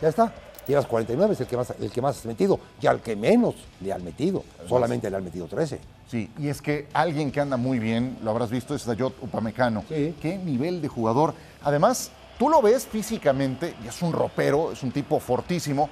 Ya 0.00 0.08
está. 0.08 0.32
Llevas 0.66 0.86
49, 0.86 1.34
es 1.34 1.40
el 1.40 1.46
que 1.46 1.56
más, 1.56 1.70
el 1.80 1.90
que 1.90 2.00
más 2.00 2.18
has 2.18 2.26
metido. 2.26 2.58
Y 2.80 2.86
al 2.86 3.00
que 3.00 3.16
menos 3.16 3.54
le 3.80 3.92
han 3.92 4.04
metido. 4.04 4.44
Solamente 4.68 5.10
le 5.10 5.16
han 5.16 5.24
metido 5.24 5.46
13. 5.46 5.80
Sí, 6.08 6.30
y 6.38 6.48
es 6.48 6.62
que 6.62 6.88
alguien 6.92 7.32
que 7.32 7.40
anda 7.40 7.56
muy 7.56 7.78
bien, 7.78 8.18
lo 8.22 8.30
habrás 8.30 8.50
visto, 8.50 8.74
es 8.74 8.84
Dayot 8.84 9.14
Upamecano. 9.22 9.84
Sí. 9.88 10.14
Qué 10.20 10.38
nivel 10.38 10.80
de 10.80 10.88
jugador. 10.88 11.34
Además, 11.62 12.10
tú 12.38 12.48
lo 12.48 12.62
ves 12.62 12.86
físicamente, 12.86 13.74
y 13.84 13.88
es 13.88 14.02
un 14.02 14.12
ropero, 14.12 14.70
es 14.72 14.82
un 14.82 14.92
tipo 14.92 15.18
fortísimo, 15.18 15.88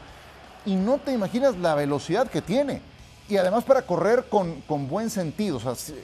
y 0.67 0.75
no 0.77 0.99
te 0.99 1.13
imaginas 1.13 1.57
la 1.57 1.75
velocidad 1.75 2.29
que 2.29 2.43
tiene. 2.43 2.81
Y 3.29 3.37
además 3.39 3.65
para 3.65 3.83
correr 3.83 4.27
con, 4.29 4.61
con 4.63 4.89
buen 4.89 5.09
sentido, 5.11 5.57
o 5.57 5.61
sea, 5.61 5.75
si- 5.75 5.95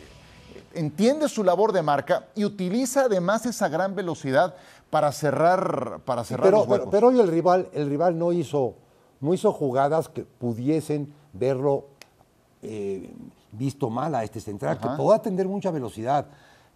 entiende 0.75 1.29
su 1.29 1.43
labor 1.43 1.73
de 1.73 1.83
marca 1.83 2.27
y 2.35 2.45
utiliza 2.45 3.03
además 3.05 3.47
esa 3.47 3.69
gran 3.69 3.95
velocidad 3.95 4.55
para 4.91 5.13
cerrar, 5.13 6.01
para 6.05 6.25
cerrar 6.25 6.45
Pero, 6.47 6.59
los 6.59 6.67
pero, 6.67 6.75
huecos. 6.77 6.89
pero 6.91 7.09
hoy 7.09 7.21
el 7.21 7.29
rival, 7.29 7.69
el 7.73 7.89
rival 7.89 8.19
no 8.19 8.33
hizo, 8.33 8.75
no 9.21 9.35
hizo 9.35 9.53
jugadas 9.53 10.09
que 10.09 10.23
pudiesen 10.25 11.13
verlo 11.33 11.87
eh, 12.63 13.11
visto 13.53 13.91
mal 13.91 14.15
a 14.15 14.25
este 14.25 14.41
central, 14.41 14.79
Ajá. 14.81 14.91
que 14.91 14.97
podrá 14.97 15.21
tener 15.21 15.47
mucha 15.49 15.71
velocidad. 15.71 16.27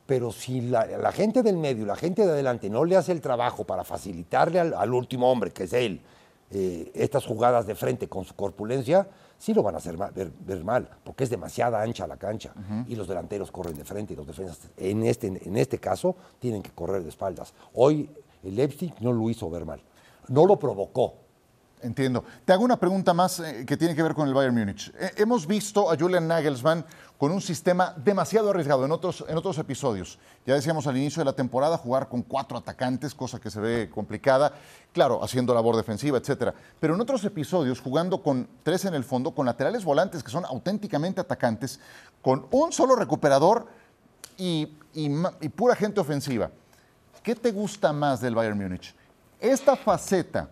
Pero 0.06 0.32
si 0.32 0.60
la, 0.62 0.86
la 0.86 1.12
gente 1.12 1.42
del 1.42 1.56
medio, 1.56 1.86
la 1.86 1.94
gente 1.94 2.26
de 2.26 2.32
adelante 2.32 2.68
no 2.68 2.84
le 2.84 2.96
hace 2.96 3.12
el 3.12 3.20
trabajo 3.20 3.64
para 3.64 3.84
facilitarle 3.84 4.58
al, 4.58 4.74
al 4.74 4.92
último 4.92 5.30
hombre, 5.30 5.52
que 5.52 5.64
es 5.64 5.72
él, 5.72 6.00
eh, 6.50 6.90
estas 6.94 7.24
jugadas 7.26 7.66
de 7.66 7.74
frente 7.74 8.08
con 8.08 8.24
su 8.24 8.34
corpulencia, 8.34 9.08
sí 9.38 9.54
lo 9.54 9.62
van 9.62 9.74
a 9.76 9.78
hacer 9.78 9.96
mal- 9.96 10.12
ver, 10.12 10.32
ver 10.40 10.64
mal, 10.64 10.88
porque 11.04 11.24
es 11.24 11.30
demasiada 11.30 11.80
ancha 11.80 12.06
la 12.06 12.16
cancha 12.16 12.52
y 12.88 12.96
los 12.96 13.06
delanteros 13.08 13.50
corren 13.52 13.76
de 13.76 13.84
frente 13.84 14.12
y 14.14 14.16
los 14.16 14.26
defensas, 14.26 14.58
en 14.76 15.04
este, 15.04 15.28
en 15.28 15.56
este 15.56 15.78
caso, 15.78 16.16
tienen 16.38 16.62
que 16.62 16.70
correr 16.70 17.02
de 17.02 17.08
espaldas. 17.08 17.54
Hoy 17.74 18.10
el 18.42 18.56
Leipzig 18.56 18.92
no 19.00 19.12
lo 19.12 19.30
hizo 19.30 19.48
ver 19.48 19.64
mal, 19.64 19.80
no 20.28 20.44
lo 20.46 20.58
provocó. 20.58 21.14
Entiendo. 21.82 22.24
Te 22.44 22.52
hago 22.52 22.64
una 22.64 22.76
pregunta 22.78 23.14
más 23.14 23.40
eh, 23.40 23.64
que 23.66 23.76
tiene 23.76 23.94
que 23.94 24.02
ver 24.02 24.14
con 24.14 24.28
el 24.28 24.34
Bayern 24.34 24.54
Múnich. 24.54 24.92
Eh, 24.98 25.12
hemos 25.16 25.46
visto 25.46 25.90
a 25.90 25.96
Julian 25.96 26.28
Nagelsmann 26.28 26.84
con 27.16 27.32
un 27.32 27.40
sistema 27.40 27.94
demasiado 27.96 28.50
arriesgado 28.50 28.84
en 28.84 28.92
otros, 28.92 29.24
en 29.26 29.36
otros 29.36 29.56
episodios. 29.56 30.18
Ya 30.44 30.54
decíamos 30.54 30.86
al 30.86 30.98
inicio 30.98 31.20
de 31.20 31.24
la 31.24 31.32
temporada 31.32 31.78
jugar 31.78 32.08
con 32.08 32.22
cuatro 32.22 32.58
atacantes, 32.58 33.14
cosa 33.14 33.40
que 33.40 33.50
se 33.50 33.60
ve 33.60 33.90
complicada, 33.90 34.52
claro, 34.92 35.24
haciendo 35.24 35.54
labor 35.54 35.76
defensiva, 35.76 36.18
etcétera. 36.18 36.54
Pero 36.78 36.94
en 36.94 37.00
otros 37.00 37.24
episodios 37.24 37.80
jugando 37.80 38.22
con 38.22 38.46
tres 38.62 38.84
en 38.84 38.94
el 38.94 39.04
fondo, 39.04 39.34
con 39.34 39.46
laterales 39.46 39.82
volantes 39.82 40.22
que 40.22 40.30
son 40.30 40.44
auténticamente 40.44 41.20
atacantes, 41.22 41.80
con 42.20 42.46
un 42.50 42.72
solo 42.72 42.94
recuperador 42.94 43.66
y, 44.36 44.76
y 44.92 45.48
pura 45.48 45.74
gente 45.76 46.00
ofensiva. 46.00 46.50
¿Qué 47.22 47.34
te 47.34 47.52
gusta 47.52 47.92
más 47.92 48.20
del 48.20 48.34
Bayern 48.34 48.58
Múnich? 48.58 48.94
¿Esta 49.38 49.76
faceta 49.76 50.48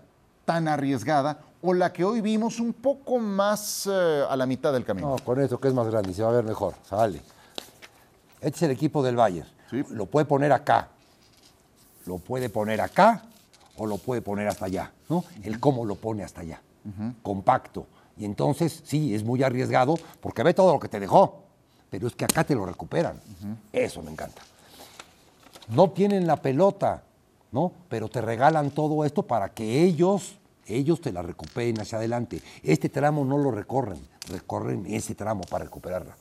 tan 0.49 0.67
arriesgada 0.67 1.41
o 1.61 1.75
la 1.75 1.93
que 1.93 2.05
hoy 2.05 2.23
vimos 2.23 2.59
un 2.59 2.73
poco 2.73 3.19
más 3.19 3.87
eh, 3.87 4.23
a 4.27 4.35
la 4.35 4.47
mitad 4.47 4.73
del 4.73 4.83
camino? 4.83 5.11
No, 5.11 5.23
con 5.23 5.39
esto 5.43 5.61
que 5.61 5.69
es 5.69 5.75
más 5.75 5.87
grande 5.89 6.15
se 6.15 6.23
va 6.23 6.31
a 6.31 6.33
ver 6.33 6.45
mejor. 6.45 6.75
Sale. 6.89 7.21
Este 8.41 8.57
es 8.57 8.63
el 8.63 8.71
equipo 8.71 9.03
del 9.03 9.15
Bayern. 9.15 9.47
Sí. 9.69 9.85
Lo 9.91 10.07
puede 10.07 10.25
poner 10.25 10.51
acá. 10.55 10.89
Lo 12.07 12.17
puede 12.17 12.49
poner 12.49 12.81
acá 12.81 13.25
o 13.77 13.85
lo 13.85 13.99
puede 13.99 14.23
poner 14.23 14.49
hasta 14.49 14.65
allá. 14.65 14.91
¿no? 15.11 15.23
El 15.43 15.61
cómo 15.61 15.85
lo 15.85 15.97
pone 15.97 16.25
hasta 16.25 16.41
allá. 16.41 16.63
Compacto. 17.23 17.87
Y 18.17 18.25
entonces, 18.25 18.81
sí, 18.87 19.15
es 19.15 19.23
muy 19.23 19.43
arriesgado 19.43 19.97
porque 20.23 20.43
ve 20.43 20.55
todo 20.55 20.73
lo 20.73 20.81
que 20.81 20.89
te 20.89 20.99
dejó. 20.99 21.43
Pero 21.91 22.07
es 22.09 22.15
que 22.15 22.25
acá 22.25 22.43
te 22.43 22.55
lo 22.55 22.65
recuperan. 22.65 23.21
Eso 23.71 24.01
me 24.01 24.11
encanta. 24.11 24.41
No 25.69 25.91
tienen 25.91 26.27
la 26.27 26.37
pelota, 26.37 27.03
¿no? 27.53 27.73
Pero 27.89 28.09
te 28.09 28.21
regalan 28.21 28.71
todo 28.71 29.05
esto 29.05 29.23
para 29.23 29.51
que 29.51 29.83
ellos, 29.83 30.39
ellos 30.67 31.01
te 31.01 31.13
la 31.13 31.23
recuperen 31.23 31.81
hacia 31.81 31.99
adelante. 31.99 32.43
Este 32.63 32.89
tramo 32.89 33.25
no 33.25 33.39
lo 33.39 33.51
recorren, 33.51 33.99
recorren 34.29 34.87
ese 34.87 35.15
tramo 35.15 35.43
para 35.43 35.65
recuperarla. 35.65 36.17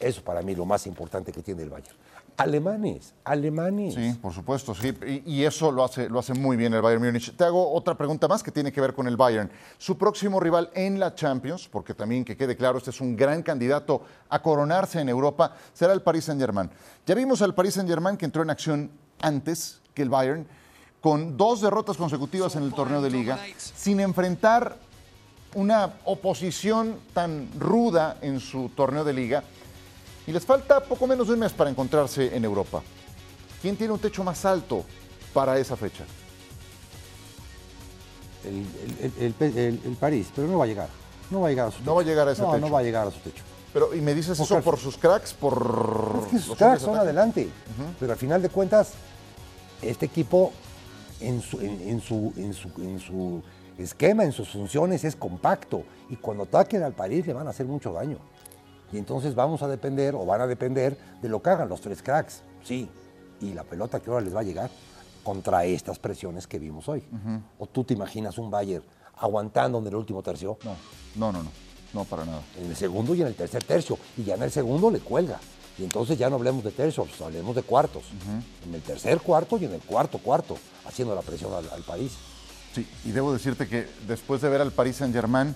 Eso 0.00 0.22
para 0.22 0.42
mí 0.42 0.52
es 0.52 0.58
lo 0.58 0.64
más 0.64 0.86
importante 0.86 1.32
que 1.32 1.42
tiene 1.42 1.62
el 1.62 1.70
Bayern. 1.70 1.96
Alemanes, 2.36 3.12
alemanes. 3.24 3.94
Sí, 3.94 4.18
por 4.20 4.32
supuesto, 4.32 4.74
sí. 4.74 4.92
Y, 5.26 5.44
eso 5.44 5.70
lo 5.70 5.84
hace, 5.84 6.08
lo 6.08 6.18
hace 6.18 6.32
muy 6.32 6.56
bien 6.56 6.72
el 6.72 6.80
Bayern 6.80 7.04
Múnich. 7.04 7.36
Te 7.36 7.44
hago 7.44 7.72
otra 7.72 7.94
pregunta 7.94 8.26
más 8.26 8.42
que 8.42 8.50
tiene 8.50 8.72
que 8.72 8.80
ver 8.80 8.94
con 8.94 9.06
el 9.06 9.16
Bayern. 9.16 9.50
Su 9.76 9.98
próximo 9.98 10.40
rival 10.40 10.70
en 10.74 10.98
la 10.98 11.14
Champions, 11.14 11.68
porque 11.70 11.94
también 11.94 12.24
que 12.24 12.36
quede 12.36 12.56
claro, 12.56 12.78
este 12.78 12.90
es 12.90 13.00
un 13.00 13.16
gran 13.16 13.42
candidato 13.42 14.02
a 14.30 14.40
coronarse 14.40 15.00
en 15.00 15.10
Europa, 15.10 15.54
será 15.74 15.92
el 15.92 16.00
Paris 16.00 16.24
Saint-Germain. 16.24 16.70
Ya 17.06 17.14
vimos 17.14 17.42
al 17.42 17.54
Paris 17.54 17.74
Saint-Germain 17.74 18.16
que 18.16 18.24
entró 18.24 18.42
en 18.42 18.50
acción 18.50 18.90
antes 19.20 19.80
que 19.94 20.02
el 20.02 20.08
Bayern, 20.08 20.46
con 21.02 21.36
dos 21.36 21.60
derrotas 21.60 21.96
consecutivas 21.96 22.54
en 22.56 22.62
el 22.62 22.72
torneo 22.72 23.02
de 23.02 23.10
liga, 23.10 23.38
sin 23.58 23.98
enfrentar 24.00 24.76
una 25.54 25.94
oposición 26.04 26.96
tan 27.12 27.50
ruda 27.58 28.16
en 28.22 28.38
su 28.40 28.70
torneo 28.70 29.04
de 29.04 29.12
liga. 29.12 29.42
Y 30.26 30.32
les 30.32 30.46
falta 30.46 30.80
poco 30.84 31.06
menos 31.08 31.26
de 31.26 31.34
un 31.34 31.40
mes 31.40 31.52
para 31.52 31.68
encontrarse 31.68 32.34
en 32.34 32.44
Europa. 32.44 32.80
¿Quién 33.60 33.76
tiene 33.76 33.92
un 33.92 33.98
techo 33.98 34.22
más 34.22 34.44
alto 34.44 34.84
para 35.34 35.58
esa 35.58 35.76
fecha? 35.76 36.04
El, 38.44 39.34
el- 39.40 39.80
el- 39.84 39.96
París, 39.96 40.28
pero 40.34 40.46
no 40.48 40.58
va 40.58 40.64
a 40.64 40.68
llegar. 40.68 40.88
No 41.30 41.40
va 41.40 41.48
a 41.48 41.50
llegar 41.50 41.68
a 41.68 41.70
su 41.72 41.78
techo. 41.78 41.86
No 41.90 41.94
va 41.96 42.00
a 42.00 42.04
llegar 42.04 42.28
a 42.28 42.32
ese 42.32 42.42
no, 42.42 42.50
techo. 42.52 42.60
No 42.66 42.72
va 42.72 42.78
a 42.78 42.82
llegar 42.82 43.06
a 43.08 43.10
su 43.10 43.18
techo. 43.18 43.42
Pero, 43.72 43.94
y 43.94 44.00
me 44.00 44.14
dices 44.14 44.38
Porque 44.38 44.54
eso 44.54 44.62
por 44.62 44.78
sus 44.78 44.96
cracks, 44.96 45.32
por. 45.34 46.22
Es 46.26 46.30
que 46.32 46.38
sus 46.38 46.56
cracks 46.56 46.82
son 46.82 46.96
adelante. 46.96 47.48
Pero 47.98 48.12
al 48.12 48.18
final 48.18 48.40
de 48.42 48.48
cuentas, 48.48 48.92
este 49.80 50.06
equipo 50.06 50.52
en 51.28 51.40
su, 51.40 51.60
en, 51.60 51.80
en 51.88 52.00
su, 52.00 52.32
en, 52.36 52.52
su, 52.54 52.68
en 52.78 52.98
su 53.00 53.42
esquema, 53.78 54.24
en 54.24 54.32
sus 54.32 54.48
funciones, 54.50 55.04
es 55.04 55.16
compacto. 55.16 55.84
Y 56.10 56.16
cuando 56.16 56.44
ataquen 56.44 56.82
al 56.82 56.92
París 56.92 57.26
le 57.26 57.32
van 57.32 57.46
a 57.46 57.50
hacer 57.50 57.66
mucho 57.66 57.92
daño. 57.92 58.18
Y 58.92 58.98
entonces 58.98 59.34
vamos 59.34 59.62
a 59.62 59.68
depender, 59.68 60.14
o 60.14 60.26
van 60.26 60.40
a 60.42 60.46
depender, 60.46 60.96
de 61.22 61.28
lo 61.28 61.42
que 61.42 61.50
hagan 61.50 61.68
los 61.68 61.80
tres 61.80 62.02
cracks. 62.02 62.42
Sí. 62.62 62.88
Y 63.40 63.54
la 63.54 63.64
pelota 63.64 64.00
que 64.00 64.10
ahora 64.10 64.22
les 64.22 64.34
va 64.34 64.40
a 64.40 64.44
llegar 64.44 64.70
contra 65.24 65.64
estas 65.64 65.98
presiones 65.98 66.46
que 66.46 66.58
vimos 66.58 66.88
hoy. 66.88 67.02
¿O 67.58 67.66
tú 67.66 67.84
te 67.84 67.94
imaginas 67.94 68.36
un 68.38 68.50
Bayern 68.50 68.84
aguantando 69.16 69.78
en 69.78 69.86
el 69.86 69.94
último 69.94 70.22
tercio? 70.22 70.58
No, 70.64 70.76
no, 71.16 71.32
no, 71.32 71.42
no. 71.44 71.50
No, 71.94 72.04
para 72.04 72.24
nada. 72.24 72.40
en 72.58 72.70
el 72.70 72.76
segundo 72.76 73.14
y 73.14 73.20
en 73.20 73.26
el 73.26 73.34
tercer 73.34 73.62
tercio. 73.64 73.98
Y 74.16 74.24
ya 74.24 74.34
en 74.34 74.42
el 74.42 74.50
segundo 74.50 74.90
le 74.90 75.00
cuelga. 75.00 75.38
Y 75.78 75.84
entonces 75.84 76.18
ya 76.18 76.28
no 76.28 76.36
hablemos 76.36 76.62
de 76.64 76.70
tercios, 76.70 77.08
hablemos 77.20 77.56
de 77.56 77.62
cuartos. 77.62 78.04
En 78.66 78.74
el 78.74 78.82
tercer 78.82 79.20
cuarto 79.20 79.56
y 79.58 79.64
en 79.64 79.72
el 79.72 79.80
cuarto 79.80 80.18
cuarto, 80.18 80.58
haciendo 80.86 81.14
la 81.14 81.22
presión 81.22 81.52
al, 81.54 81.68
al 81.70 81.82
país. 81.82 82.12
Sí, 82.74 82.86
y 83.04 83.10
debo 83.10 83.32
decirte 83.32 83.66
que 83.68 83.86
después 84.06 84.40
de 84.42 84.48
ver 84.48 84.60
al 84.60 84.72
Paris 84.72 84.96
Saint-Germain, 84.96 85.54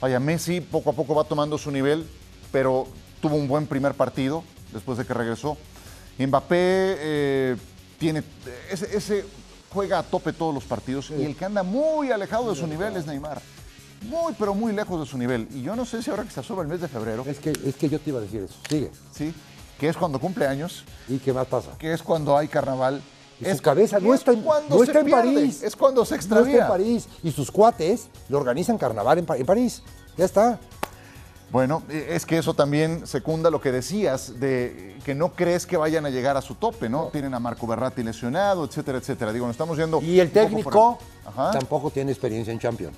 vaya, 0.00 0.20
Messi 0.20 0.60
poco 0.60 0.90
a 0.90 0.92
poco 0.92 1.14
va 1.14 1.24
tomando 1.24 1.58
su 1.58 1.70
nivel, 1.70 2.06
pero 2.52 2.86
tuvo 3.20 3.36
un 3.36 3.48
buen 3.48 3.66
primer 3.66 3.94
partido 3.94 4.44
después 4.72 4.98
de 4.98 5.04
que 5.04 5.14
regresó. 5.14 5.56
Mbappé 6.18 6.56
eh, 6.58 7.56
tiene 7.98 8.22
ese, 8.70 8.96
ese 8.96 9.24
juega 9.70 9.98
a 9.98 10.02
tope 10.02 10.32
todos 10.32 10.54
los 10.54 10.64
partidos 10.64 11.10
y 11.10 11.22
el 11.24 11.36
que 11.36 11.44
anda 11.44 11.62
muy 11.62 12.10
alejado 12.10 12.50
de 12.50 12.56
su 12.56 12.66
nivel 12.66 12.96
es 12.96 13.06
Neymar. 13.06 13.42
Muy, 14.08 14.34
pero 14.38 14.54
muy 14.54 14.72
lejos 14.72 15.00
de 15.00 15.06
su 15.06 15.18
nivel. 15.18 15.48
Y 15.52 15.62
yo 15.62 15.74
no 15.74 15.84
sé 15.84 16.02
si 16.02 16.10
ahora 16.10 16.24
que 16.24 16.30
se 16.30 16.40
asoma 16.40 16.62
el 16.62 16.68
mes 16.68 16.80
de 16.80 16.88
febrero, 16.88 17.24
Es 17.26 17.38
que, 17.38 17.50
es 17.50 17.74
que 17.76 17.88
yo 17.88 17.98
te 17.98 18.10
iba 18.10 18.18
a 18.18 18.22
decir 18.22 18.42
eso. 18.42 18.54
Sigue. 18.68 18.90
sí, 19.12 19.32
que 19.78 19.88
es 19.88 19.96
cuando 19.96 20.18
cumple 20.18 20.46
años, 20.46 20.84
¿Y 21.08 21.18
qué 21.18 21.32
más 21.32 21.46
pasa? 21.46 21.70
que 21.78 21.92
es 21.92 22.02
cuando 22.02 22.36
hay 22.36 22.48
carnaval. 22.48 23.02
Y 23.40 23.44
es 23.46 23.58
su 23.58 23.62
cabeza 23.62 24.00
no 24.00 24.14
es 24.14 24.20
está 24.20 24.32
en, 24.32 24.42
no 24.44 24.82
está 24.82 25.00
en 25.00 25.04
pierde, 25.06 25.22
París. 25.34 25.62
Es 25.62 25.76
cuando 25.76 26.04
se 26.06 26.14
No 26.14 26.20
está 26.20 26.34
extravía. 26.36 26.62
en 26.62 26.68
París. 26.68 27.06
Y 27.22 27.30
sus 27.32 27.50
cuates 27.50 28.08
le 28.30 28.36
organizan 28.36 28.78
carnaval 28.78 29.18
en, 29.18 29.26
Pa- 29.26 29.36
en 29.36 29.44
París. 29.44 29.82
Ya 30.16 30.24
está. 30.24 30.58
Bueno, 31.52 31.82
eh, 31.90 32.08
es 32.10 32.24
que 32.26 32.38
eso 32.38 32.54
también 32.54 33.06
secunda 33.06 33.50
lo 33.50 33.60
que 33.60 33.70
decías 33.70 34.40
de 34.40 34.96
que 35.04 35.14
no 35.14 35.32
crees 35.34 35.66
que 35.66 35.76
vayan 35.76 36.04
a 36.06 36.10
llegar 36.10 36.36
a 36.36 36.42
su 36.42 36.54
tope, 36.54 36.88
¿no? 36.88 37.08
Tienen 37.12 37.34
a 37.34 37.38
Marco 37.38 37.66
Berratti 37.66 38.02
lesionado, 38.02 38.64
etcétera, 38.64 38.98
etcétera. 38.98 39.32
Digo, 39.32 39.46
nos 39.46 39.54
estamos 39.54 39.76
yendo. 39.76 40.00
Y 40.00 40.18
el 40.18 40.30
técnico 40.32 40.98
fuera- 41.34 41.50
tampoco 41.52 41.90
tiene 41.90 42.10
experiencia 42.12 42.52
en 42.52 42.58
Champions. 42.58 42.96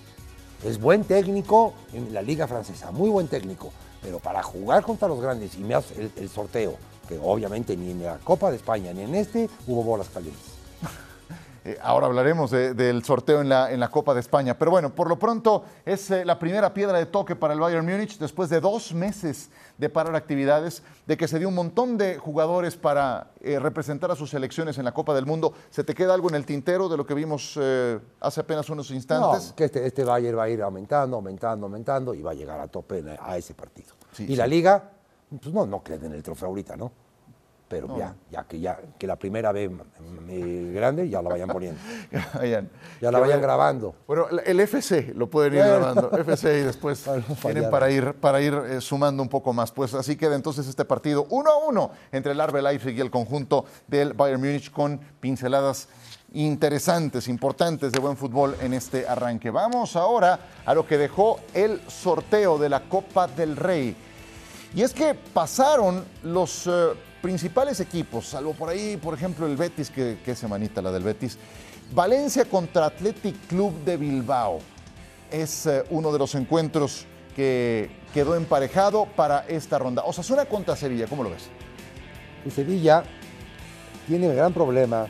Es 0.65 0.81
buen 0.81 1.03
técnico 1.05 1.75
en 1.93 2.15
la 2.15 2.23
Liga 2.23 2.47
Francesa, 2.47 2.91
muy 2.93 3.11
buen 3.11 3.27
técnico. 3.29 3.71
Pero 4.03 4.19
para 4.19 4.43
jugar 4.43 4.83
contra 4.83 5.09
los 5.09 5.21
grandes 5.21 5.55
y 5.57 5.61
más 5.61 5.91
el, 5.93 6.11
el 6.17 6.29
sorteo, 6.29 6.77
que 7.09 7.19
obviamente 7.21 7.77
ni 7.77 7.91
en 7.91 8.05
la 8.05 8.19
Copa 8.19 8.51
de 8.51 8.57
España 8.57 8.93
ni 8.93 9.03
en 9.03 9.15
este 9.15 9.49
hubo 9.67 9.83
bolas 9.83 10.09
calientes. 10.09 10.58
Eh, 11.65 11.77
ahora 11.83 12.07
hablaremos 12.07 12.51
de- 12.51 12.73
del 12.75 13.05
sorteo 13.05 13.41
en 13.41 13.49
la, 13.49 13.71
en 13.73 13.81
la 13.81 13.91
Copa 13.91 14.15
de 14.15 14.21
España. 14.21 14.57
Pero 14.59 14.71
bueno, 14.71 14.95
por 14.95 15.09
lo 15.09 15.19
pronto 15.19 15.65
es 15.85 16.11
eh, 16.11 16.25
la 16.25 16.39
primera 16.39 16.73
piedra 16.73 16.99
de 16.99 17.07
toque 17.07 17.37
para 17.37 17.55
el 17.55 17.61
Bayern 17.61 17.85
Múnich 17.85 18.19
después 18.19 18.49
de 18.51 18.61
dos 18.61 18.95
meses 18.95 19.51
de 19.77 19.89
parar 19.89 20.15
actividades, 20.17 20.83
de 21.07 21.17
que 21.17 21.29
se 21.29 21.39
dio 21.39 21.49
un 21.49 21.55
montón 21.55 21.99
de 21.99 22.17
jugadores 22.19 22.77
para 22.77 23.31
eh, 23.41 23.59
representar 23.59 24.11
a 24.11 24.17
sus 24.17 24.31
selecciones 24.31 24.79
en 24.79 24.85
la 24.85 24.93
Copa 24.93 25.15
del 25.15 25.27
Mundo. 25.27 25.53
¿Se 25.71 25.85
te 25.85 25.95
queda 25.95 26.15
algo 26.15 26.29
en 26.29 26.35
el 26.35 26.47
tintero 26.47 26.89
de 26.89 26.97
lo 26.97 27.07
que 27.07 27.15
vimos 27.15 27.59
hace 28.21 28.41
apenas 28.41 28.69
unos 28.71 28.91
instantes? 28.91 29.49
No, 29.51 29.55
que 29.57 29.65
este, 29.65 29.87
este 29.87 30.05
Bayern 30.05 30.39
va 30.39 30.45
a 30.45 30.49
ir 30.49 30.63
aumentando, 30.63 31.17
aumentando, 31.17 31.67
aumentando 31.67 32.15
y 32.15 32.23
va 32.23 32.31
a 32.33 32.35
llegar 32.35 32.61
a 32.61 32.69
tope 32.69 33.05
a 33.21 33.37
ese 33.37 33.55
partido. 33.55 33.95
Sí, 34.13 34.25
y 34.25 34.27
sí. 34.29 34.37
la 34.37 34.47
Liga, 34.47 34.91
pues 35.41 35.53
no, 35.55 35.67
no 35.67 35.83
creen 35.83 36.05
en 36.07 36.13
el 36.15 36.23
trofeo 36.23 36.49
ahorita, 36.49 36.77
¿no? 36.77 36.91
Pero 37.69 37.99
ya, 37.99 38.15
ya 38.31 38.45
que 38.45 38.59
ya 38.61 38.79
que 38.99 39.07
la 39.07 39.17
primera 39.17 39.53
vez 39.53 39.71
eh, 40.31 40.73
grande 40.75 41.07
ya 41.09 41.21
la 41.21 41.29
vayan 41.29 41.49
poniendo. 41.51 41.79
Vayan. 42.35 42.71
Ya 43.01 43.11
la 43.13 43.19
vayan 43.19 43.37
vayan- 43.37 43.43
grabando. 43.43 43.95
Bueno, 44.07 44.27
el 44.31 44.59
FC 44.61 45.13
lo 45.15 45.29
pueden 45.29 45.53
ir 45.55 45.59
Bueno. 45.61 45.75
grabando. 45.79 46.11
FC 46.19 46.61
y 46.61 46.63
después 46.63 47.01
Para 47.05 47.19
no 47.19 47.35
tienen 47.35 47.71
para 47.71 47.91
ir, 47.91 48.15
para 48.15 48.41
ir 48.41 48.55
eh, 48.55 48.81
sumando 48.81 49.23
un 49.23 49.29
poco 49.29 49.53
más. 49.53 49.71
Pues 49.71 49.93
así 49.93 50.17
queda 50.17 50.35
entonces 50.35 50.67
este 50.67 50.87
partido 50.87 51.27
1 51.29 51.51
a 51.51 51.57
1 51.69 51.91
entre 52.13 52.33
el 52.33 52.41
Arbe 52.41 52.63
Leipzig 52.63 52.97
y 52.97 53.01
el 53.03 53.11
conjunto 53.11 53.67
del 53.87 54.15
Bayern 54.15 54.41
Múnich 54.41 54.71
con 54.71 54.99
pinceladas 55.21 55.89
interesantes, 56.33 57.29
importantes 57.29 57.93
de 57.93 57.99
buen 58.01 58.17
fútbol 58.17 58.57
en 58.63 58.73
este 58.73 59.07
arranque. 59.07 59.51
Vamos 59.51 59.95
ahora 59.97 60.39
a 60.65 60.75
lo 60.75 60.87
que 60.87 60.97
dejó 60.97 61.39
el 61.53 61.81
sorteo 61.89 62.57
de 62.59 62.69
la 62.71 62.81
Copa 62.89 63.27
del 63.27 63.57
Rey. 63.57 63.95
Y 64.75 64.83
es 64.83 64.93
que 64.93 65.15
pasaron 65.15 66.05
los 66.23 66.67
eh, 66.67 66.89
principales 67.21 67.81
equipos, 67.81 68.27
salvo 68.27 68.55
por 68.55 68.69
ahí, 68.69 68.97
por 68.97 69.15
ejemplo, 69.15 69.47
el 69.47 69.57
Betis, 69.57 69.91
que, 69.91 70.19
que 70.25 70.35
semanita 70.35 70.83
la 70.83 70.93
del 70.93 71.03
Betis. 71.03 71.39
Valencia 71.93 72.45
contra 72.45 72.87
Athletic 72.87 73.47
Club 73.47 73.85
de 73.85 73.97
Bilbao. 73.97 74.61
Es 75.31 75.67
eh, 75.67 75.85
uno 75.91 76.13
de 76.13 76.19
los 76.19 76.35
encuentros 76.35 77.07
que 77.35 77.91
quedó 78.13 78.35
emparejado 78.35 79.07
para 79.07 79.47
esta 79.47 79.79
ronda. 79.79 80.03
Osasuna 80.03 80.47
contra 80.47 80.77
Sevilla, 80.77 81.07
¿cómo 81.07 81.23
lo 81.23 81.31
ves? 81.31 81.49
Y 82.45 82.51
Sevilla 82.51 83.05
tiene 84.07 84.27
el 84.27 84.37
gran 84.37 84.53
problema 84.53 85.07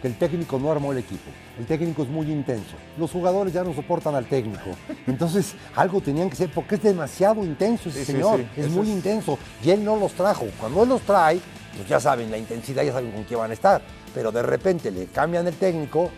que 0.00 0.08
el 0.08 0.18
técnico 0.18 0.58
no 0.58 0.72
armó 0.72 0.92
el 0.92 0.98
equipo. 0.98 1.30
El 1.60 1.66
técnico 1.66 2.02
es 2.02 2.08
muy 2.08 2.26
intenso. 2.32 2.74
Los 2.98 3.10
jugadores 3.10 3.52
ya 3.52 3.62
no 3.62 3.74
soportan 3.74 4.14
al 4.14 4.24
técnico. 4.24 4.70
Entonces, 5.06 5.54
algo 5.76 6.00
tenían 6.00 6.30
que 6.30 6.36
ser, 6.36 6.50
porque 6.50 6.76
es 6.76 6.82
demasiado 6.82 7.44
intenso 7.44 7.90
ese 7.90 8.04
Sí, 8.04 8.12
señor. 8.12 8.38
sí. 8.38 8.46
Es 8.56 8.66
Eso 8.66 8.74
muy 8.76 8.88
es- 8.88 8.94
intenso. 8.96 9.38
Y 9.62 9.70
él 9.70 9.84
no 9.84 9.96
los 9.96 10.12
trajo. 10.12 10.46
Cuando 10.58 10.82
él 10.82 10.88
los 10.88 11.02
trae, 11.02 11.38
pues 11.76 11.86
ya 11.86 12.00
saben 12.00 12.30
la 12.30 12.38
intensidad, 12.38 12.82
ya 12.82 12.92
saben 12.92 13.12
con 13.12 13.24
qué 13.24 13.36
van 13.36 13.50
a 13.50 13.54
estar. 13.54 13.82
Pero 14.14 14.32
de 14.32 14.42
repente 14.42 14.90
le 14.90 15.04
cambian 15.06 15.46
el 15.46 15.54
técnico 15.54 16.10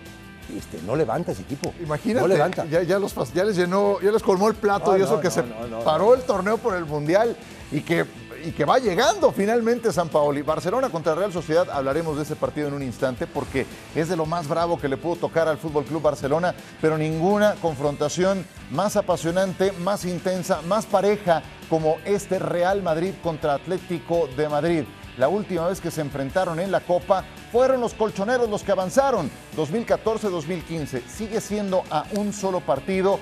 este, 0.57 0.79
no 0.87 0.95
levanta 0.97 1.33
ese 1.33 1.43
equipo. 1.43 1.73
Imagínate, 1.83 2.21
No 2.21 2.29
levanta. 2.33 2.65
Ya, 2.67 2.83
ya 2.83 2.99
los, 2.99 3.15
ya 3.33 3.43
les 3.45 3.57
llenó, 3.57 4.01
ya 4.01 4.11
les 4.13 4.23
colmó 4.23 4.49
el 4.49 4.55
plato 4.55 4.93
No, 4.93 4.99
y 4.99 5.03
eso 5.03 5.15
no, 5.17 5.21
que 5.21 5.31
se 5.31 5.43
paró 5.85 6.15
el 6.15 6.23
torneo 6.23 6.59
por 6.59 6.75
el 6.77 6.85
Mundial 6.85 7.37
y 7.71 7.81
que, 7.81 8.05
y 8.45 8.53
que 8.53 8.65
va 8.65 8.79
llegando 8.79 9.33
finalmente 9.33 9.93
San 9.93 10.09
Paoli. 10.09 10.43
Barcelona 10.43 10.91
contra 10.91 11.15
Real 11.15 11.33
Sociedad, 11.33 11.69
hablaremos 11.71 12.17
de 12.17 12.23
ese 12.23 12.37
partido 12.37 12.69
en 12.69 12.75
un 12.75 12.83
instante 12.83 13.27
porque 13.27 13.67
es 13.95 14.09
de 14.09 14.17
lo 14.17 14.27
más 14.27 14.49
bravo 14.49 14.79
que 14.79 14.89
le 14.89 14.97
pudo 14.97 15.17
tocar 15.17 15.49
al 15.49 15.59
Fútbol 15.59 15.85
Club 15.85 16.03
Barcelona, 16.03 16.55
pero 16.81 16.99
ninguna 16.99 17.55
confrontación 17.61 18.45
más 18.71 18.97
apasionante, 18.97 19.73
más 19.73 20.05
intensa, 20.05 20.63
más 20.63 20.87
pareja 20.87 21.43
como 21.69 21.97
este 22.05 22.39
Real 22.39 22.83
Madrid 22.83 23.15
contra 23.23 23.55
Atlético 23.55 24.29
de 24.37 24.49
Madrid. 24.49 24.85
La 25.19 25.29
última 25.29 25.69
vez 25.69 25.81
que 25.81 25.91
se 25.91 26.01
enfrentaron 26.01 26.59
en 26.59 26.73
la 26.73 26.81
Copa 26.81 27.25
fueron 27.51 27.81
los 27.81 27.93
colchoneros 27.93 28.49
los 28.49 28.63
que 28.63 28.73
avanzaron. 28.73 29.31
2014-2015. 29.57 31.03
Sigue 31.07 31.41
siendo 31.41 31.85
a 31.91 32.07
un 32.13 32.33
solo 32.33 32.61
partido 32.61 33.19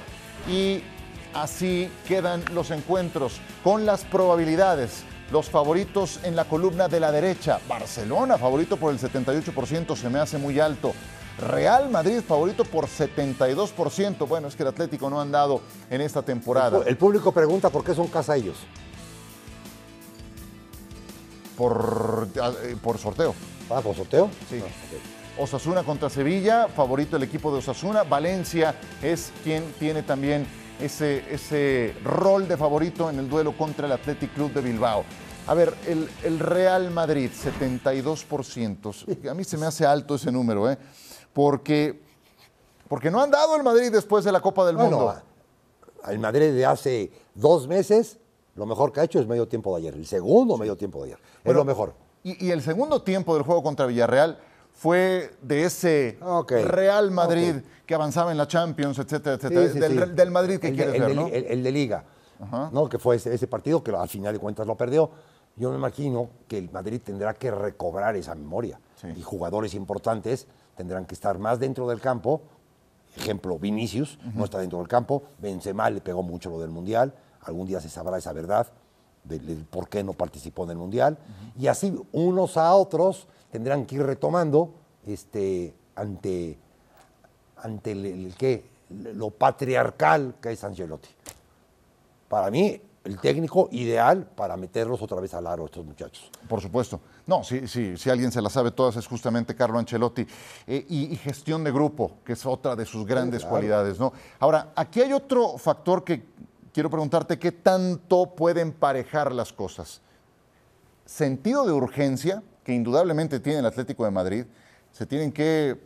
y 0.49 0.83
así 1.35 1.91
quedan 2.07 2.45
los 2.55 2.71
encuentros 2.71 3.41
con 3.65 3.87
las 3.87 4.05
probabilidades. 4.05 5.05
Los 5.31 5.49
favoritos 5.49 6.19
en 6.25 6.35
la 6.35 6.45
columna 6.45 6.89
de 6.89 6.99
la 6.99 7.13
derecha. 7.13 7.61
Barcelona, 7.69 8.37
favorito 8.37 8.77
por 8.77 8.93
el 8.93 8.99
78%, 8.99 9.97
se 9.97 10.09
me 10.09 10.19
hace 10.19 10.39
muy 10.39 10.59
alto. 10.59 10.93
Real 11.39 11.89
Madrid, 11.89 12.21
favorito 12.21 12.65
por 12.65 12.87
72%. 12.87 14.27
Bueno, 14.27 14.49
es 14.49 14.57
que 14.57 14.65
el 14.65 14.69
Atlético 14.69 15.09
no 15.09 15.21
ha 15.21 15.23
andado 15.23 15.61
en 15.89 16.01
esta 16.01 16.23
temporada. 16.23 16.83
El 16.85 16.97
público 16.97 17.33
pregunta 17.33 17.71
por 17.71 17.85
qué 17.85 17.95
son 17.95 18.09
casa 18.09 18.37
ellos. 18.37 18.59
Por, 21.57 22.29
eh, 22.35 22.77
por 22.83 22.99
sorteo. 22.99 23.35
¿Ah, 23.71 23.81
por 23.81 23.95
sorteo? 23.95 24.31
Sí. 24.49 24.61
Ah. 24.63 25.43
Osasuna 25.43 25.85
contra 25.85 26.11
Sevilla, 26.11 26.69
favorito 26.69 27.17
el 27.17 27.23
equipo 27.23 27.53
de 27.53 27.59
Osasuna. 27.59 28.03
Valencia 28.03 28.75
es 29.01 29.33
quien 29.45 29.73
tiene 29.79 30.03
también 30.03 30.47
ese, 30.83 31.25
ese 31.33 31.95
rol 32.05 32.49
de 32.49 32.57
favorito 32.57 33.09
en 33.11 33.19
el 33.19 33.29
duelo 33.29 33.57
contra 33.57 33.87
el 33.87 33.93
Athletic 33.93 34.35
Club 34.35 34.53
de 34.53 34.61
Bilbao. 34.61 35.05
A 35.47 35.55
ver, 35.55 35.75
el, 35.87 36.09
el 36.23 36.39
Real 36.39 36.91
Madrid, 36.91 37.31
72%. 37.31 39.29
A 39.31 39.35
mí 39.35 39.45
se 39.45 39.57
me 39.57 39.67
hace 39.67 39.85
alto 39.87 40.15
ese 40.15 40.31
número, 40.31 40.71
¿eh? 40.71 40.79
Porque, 41.33 42.01
porque 42.89 43.11
no 43.11 43.21
han 43.21 43.31
dado 43.31 43.57
el 43.57 43.63
Madrid 43.63 43.91
después 43.91 44.25
de 44.25 44.33
la 44.33 44.41
Copa 44.41 44.67
del 44.67 44.77
Bueno, 44.77 44.97
Mundo. 44.99 45.23
al 46.03 46.19
Madrid 46.19 46.53
de 46.53 46.67
hace 46.67 47.11
dos 47.35 47.67
meses, 47.67 48.19
lo 48.55 48.67
mejor 48.67 48.93
que 48.93 49.01
ha 49.01 49.05
hecho 49.05 49.19
es 49.21 49.27
medio 49.27 49.49
tiempo 49.49 49.75
de 49.75 49.83
ayer. 49.83 49.95
El 49.95 50.07
segundo 50.07 50.57
medio 50.57 50.77
tiempo 50.77 51.01
de 51.05 51.13
ayer. 51.13 51.19
es 51.39 51.45
Bueno, 51.45 51.61
lo 51.61 51.65
mejor. 51.65 51.95
Y, 52.23 52.47
y 52.47 52.51
el 52.51 52.63
segundo 52.63 53.03
tiempo 53.03 53.35
del 53.35 53.43
juego 53.45 53.63
contra 53.63 53.87
Villarreal 53.87 54.39
fue 54.85 55.31
de 55.43 55.65
ese 55.65 56.19
Real 56.65 57.11
Madrid 57.11 57.57
que 57.85 57.95
avanzaba 57.95 58.31
en 58.33 58.39
la 58.39 58.49
Champions, 58.49 58.99
etcétera, 58.99 59.37
etcétera. 59.37 59.67
Sí, 59.67 59.73
sí, 59.75 59.79
del, 59.79 60.05
sí. 60.09 60.13
del 60.15 60.31
Madrid 60.31 60.59
que 60.59 60.69
el 60.69 60.77
de- 60.77 60.85
quieres 60.85 60.95
el 60.95 61.01
ver, 61.03 61.09
de, 61.11 61.15
¿no? 61.17 61.27
el- 61.27 61.45
el 61.45 61.63
de 61.63 61.71
Liga, 61.71 62.05
Ajá. 62.41 62.71
¿no? 62.73 62.89
que 62.89 62.99
fue 62.99 63.17
ese, 63.17 63.35
ese 63.35 63.47
partido 63.47 63.85
que 63.85 63.91
al 63.95 64.09
final 64.09 64.33
de 64.33 64.39
cuentas 64.39 64.67
lo 64.67 64.79
perdió. 64.79 65.11
Yo 65.57 65.69
me 65.71 65.77
imagino 65.77 66.31
que 66.49 66.57
el 66.57 66.71
Madrid 66.71 66.99
tendrá 67.05 67.35
que 67.35 67.51
recobrar 67.51 68.17
esa 68.17 68.35
memoria 68.35 68.81
y 69.15 69.21
jugadores 69.21 69.75
importantes 69.75 70.47
tendrán 70.77 71.05
que 71.05 71.13
estar 71.15 71.39
más 71.39 71.61
dentro 71.61 71.87
del 71.87 72.01
campo. 72.01 72.41
Ejemplo, 73.19 73.59
Vinicius 73.59 74.19
no 74.35 74.45
está 74.45 74.61
dentro 74.61 74.79
del 74.79 74.89
campo, 74.89 75.25
Benzema 75.41 75.91
le 75.91 76.01
pegó 76.01 76.23
mucho 76.23 76.49
lo 76.49 76.59
del 76.59 76.71
Mundial, 76.71 77.13
algún 77.43 77.67
día 77.67 77.83
se 77.83 77.91
sabrá 77.91 78.17
esa 78.17 78.33
verdad 78.33 78.67
del, 79.25 79.45
del 79.45 79.65
por 79.67 79.91
qué 79.91 80.03
no 80.03 80.15
participó 80.15 80.65
en 80.65 80.71
el 80.71 80.77
Mundial. 80.79 81.19
Y 81.59 81.67
así 81.67 81.95
unos 82.13 82.57
a 82.57 82.73
otros 82.73 83.27
tendrán 83.51 83.87
que 83.87 83.97
ir 83.97 84.03
retomando 84.03 84.75
este, 85.07 85.75
ante, 85.97 86.59
ante 87.57 87.93
el, 87.93 88.07
el 88.07 88.35
qué, 88.37 88.65
lo 88.91 89.31
patriarcal 89.31 90.37
que 90.41 90.53
es 90.53 90.65
Ancelotti. 90.65 91.09
Para 92.29 92.51
mí, 92.51 92.81
el 93.05 93.19
técnico 93.19 93.69
ideal 93.73 94.27
para 94.37 94.57
meterlos 94.57 95.01
otra 95.01 95.21
vez 95.21 95.33
al 95.35 95.47
aro 95.47 95.65
estos 95.65 95.85
muchachos. 95.85 96.31
Por 96.49 96.61
supuesto. 96.61 97.01
No, 97.27 97.43
sí, 97.43 97.67
sí, 97.67 97.97
si 97.97 98.11
alguien 98.11 98.31
se 98.31 98.43
la 98.43 98.51
sabe 98.51 98.73
todas 98.73 98.97
es 98.97 99.07
justamente 99.07 99.55
Carlo 99.55 99.79
Ancelotti. 99.79 100.27
Eh, 100.67 100.87
y, 100.89 101.13
y 101.13 101.17
gestión 101.17 101.65
de 101.65 101.73
grupo, 101.73 102.19
que 102.25 102.35
es 102.35 102.45
otra 102.45 102.77
de 102.77 102.85
sus 102.85 103.07
grandes 103.07 103.41
claro. 103.41 103.55
cualidades, 103.55 103.99
¿no? 103.99 104.13
Ahora, 104.39 104.73
aquí 104.77 105.01
hay 105.01 105.13
otro 105.13 105.57
factor 105.57 106.05
que 106.05 106.25
quiero 106.73 106.91
preguntarte, 106.91 107.39
¿qué 107.39 107.53
tanto 107.53 108.35
pueden 108.35 108.69
emparejar 108.69 109.33
las 109.33 109.53
cosas? 109.53 110.01
Sentido 111.07 111.65
de 111.67 111.73
urgencia, 111.73 112.43
que 112.65 112.73
indudablemente 112.73 113.41
tiene 113.41 113.61
el 113.61 113.67
Atlético 113.67 114.05
de 114.05 114.11
Madrid, 114.11 114.45
se 114.93 115.07
tienen 115.07 115.33
que 115.33 115.79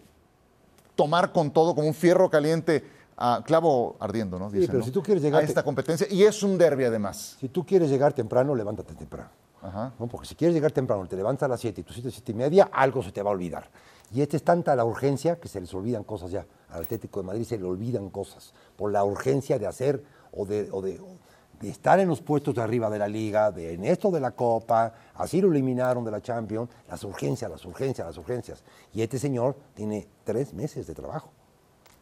tomar 0.97 1.33
con 1.33 1.51
todo 1.51 1.75
como 1.75 1.87
un 1.87 1.95
fierro 1.95 2.31
caliente 2.31 2.85
a 3.17 3.43
clavo 3.45 3.97
ardiendo, 4.01 4.39
¿no? 4.39 4.51
Dicen, 4.51 4.67
pero 4.67 4.79
¿no? 4.81 4.85
si 4.85 4.91
tú 4.91 5.03
quieres 5.03 5.23
llegar- 5.23 5.43
a 5.43 5.47
esta 5.47 5.63
competencia, 5.63 6.07
y 6.11 6.25
es 6.25 6.43
un 6.43 6.59
derby 6.59 6.85
además. 6.85 7.37
Si 7.41 7.49
tú 7.49 7.65
quieres 7.65 7.89
llegar 7.91 8.13
temprano, 8.13 8.55
levántate 8.55 8.95
temprano. 8.95 9.31
Ajá. 9.63 9.93
¿no? 9.99 10.07
Porque 10.09 10.27
si 10.27 10.35
quieres 10.35 10.55
llegar 10.55 10.73
temprano, 10.73 11.07
te 11.07 11.17
levantas 11.17 11.45
a 11.45 11.49
las 11.49 11.61
7 11.61 11.81
y 11.81 11.85
tú 11.85 11.93
7, 11.95 12.11
7 12.11 12.33
y 12.33 12.35
media, 12.35 12.69
algo 12.73 13.03
se 13.03 13.13
te 13.13 13.23
va 13.23 13.31
a 13.31 13.33
olvidar. 13.33 13.71
Y 14.13 14.21
esta 14.21 14.37
es 14.37 14.43
tanta 14.43 14.77
la 14.77 14.85
urgencia 14.85 15.37
que 15.41 15.49
se 15.49 15.61
les 15.61 15.73
olvidan 15.73 16.05
cosas 16.05 16.31
ya. 16.31 16.45
Al 16.71 16.83
Atlético 16.83 17.21
de 17.21 17.27
Madrid 17.27 17.45
se 17.45 17.57
le 17.57 17.65
olvidan 17.65 18.11
cosas 18.11 18.53
por 18.77 18.93
la 18.93 19.03
urgencia 19.05 19.59
de 19.59 19.67
hacer 19.67 20.05
o 20.33 20.45
de, 20.45 20.69
o 20.71 20.83
de, 20.83 20.93
de 20.93 21.01
estar 21.63 21.99
en 22.01 22.09
los 22.09 22.21
puestos 22.21 22.55
de 22.55 22.63
arriba 22.63 22.91
de 22.91 22.99
la 22.99 23.09
liga, 23.09 23.51
de 23.51 23.75
en 23.75 23.85
esto 23.85 24.11
de 24.11 24.21
la 24.21 24.33
Copa, 24.33 24.93
así 25.15 25.41
lo 25.41 25.51
eliminaron 25.51 26.05
de 26.05 26.11
la 26.11 26.21
Champions, 26.21 26.69
las 26.89 27.03
urgencias, 27.05 27.51
las 27.51 27.65
urgencias, 27.65 28.07
las 28.07 28.19
urgencias. 28.19 28.63
Y 28.93 29.03
este 29.03 29.19
señor 29.19 29.57
tiene 29.75 30.07
tres 30.25 30.53
meses 30.53 30.87
de 30.87 30.95
trabajo. 30.95 31.31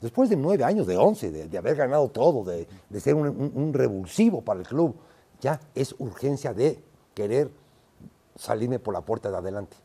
Después 0.00 0.28
de 0.30 0.36
nueve 0.36 0.64
años, 0.64 0.86
de 0.86 0.96
once, 0.96 1.30
de, 1.30 1.48
de 1.48 1.58
haber 1.58 1.76
ganado 1.76 2.08
todo, 2.08 2.42
de, 2.44 2.66
de 2.88 3.00
ser 3.00 3.14
un 3.14 3.72
revulsivo 3.72 4.42
para 4.42 4.60
el 4.60 4.66
club, 4.66 4.96
ya 5.40 5.60
es 5.74 5.94
urgencia 5.98 6.52
de 6.52 6.82
querer 7.14 7.50
salirme 8.34 8.78
por 8.78 8.94
la 8.94 9.00
puerta 9.00 9.30
de 9.30 9.36
adelante. 9.36 9.76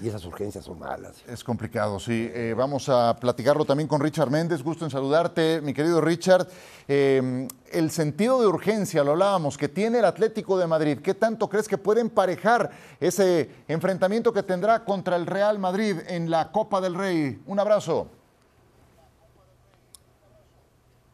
Y 0.00 0.08
esas 0.08 0.24
urgencias 0.24 0.64
son 0.64 0.80
malas. 0.80 1.22
Es 1.28 1.44
complicado, 1.44 2.00
sí. 2.00 2.28
Eh, 2.34 2.52
vamos 2.56 2.88
a 2.88 3.16
platicarlo 3.16 3.64
también 3.64 3.88
con 3.88 4.00
Richard 4.00 4.28
Méndez. 4.28 4.62
Gusto 4.62 4.84
en 4.84 4.90
saludarte, 4.90 5.60
mi 5.62 5.72
querido 5.72 6.00
Richard. 6.00 6.48
Eh, 6.88 7.46
el 7.72 7.90
sentido 7.90 8.40
de 8.40 8.48
urgencia, 8.48 9.04
lo 9.04 9.12
hablábamos, 9.12 9.56
que 9.56 9.68
tiene 9.68 10.00
el 10.00 10.04
Atlético 10.04 10.58
de 10.58 10.66
Madrid. 10.66 10.98
¿Qué 10.98 11.14
tanto 11.14 11.48
crees 11.48 11.68
que 11.68 11.78
puede 11.78 12.00
emparejar 12.00 12.70
ese 12.98 13.48
enfrentamiento 13.68 14.32
que 14.32 14.42
tendrá 14.42 14.84
contra 14.84 15.14
el 15.14 15.26
Real 15.26 15.60
Madrid 15.60 15.96
en 16.08 16.28
la 16.28 16.50
Copa 16.50 16.80
del 16.80 16.96
Rey? 16.96 17.40
Un 17.46 17.60
abrazo. 17.60 18.08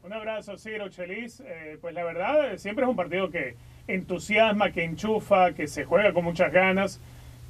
Un 0.02 0.14
abrazo, 0.14 0.56
Ciro 0.56 0.88
Chelis. 0.88 1.40
Eh, 1.46 1.78
pues 1.80 1.94
la 1.94 2.02
verdad, 2.02 2.54
eh, 2.54 2.58
siempre 2.58 2.84
es 2.84 2.90
un 2.90 2.96
partido 2.96 3.30
que 3.30 3.56
entusiasma, 3.86 4.72
que 4.72 4.82
enchufa, 4.82 5.52
que 5.52 5.68
se 5.68 5.84
juega 5.84 6.12
con 6.12 6.24
muchas 6.24 6.50
ganas. 6.50 6.98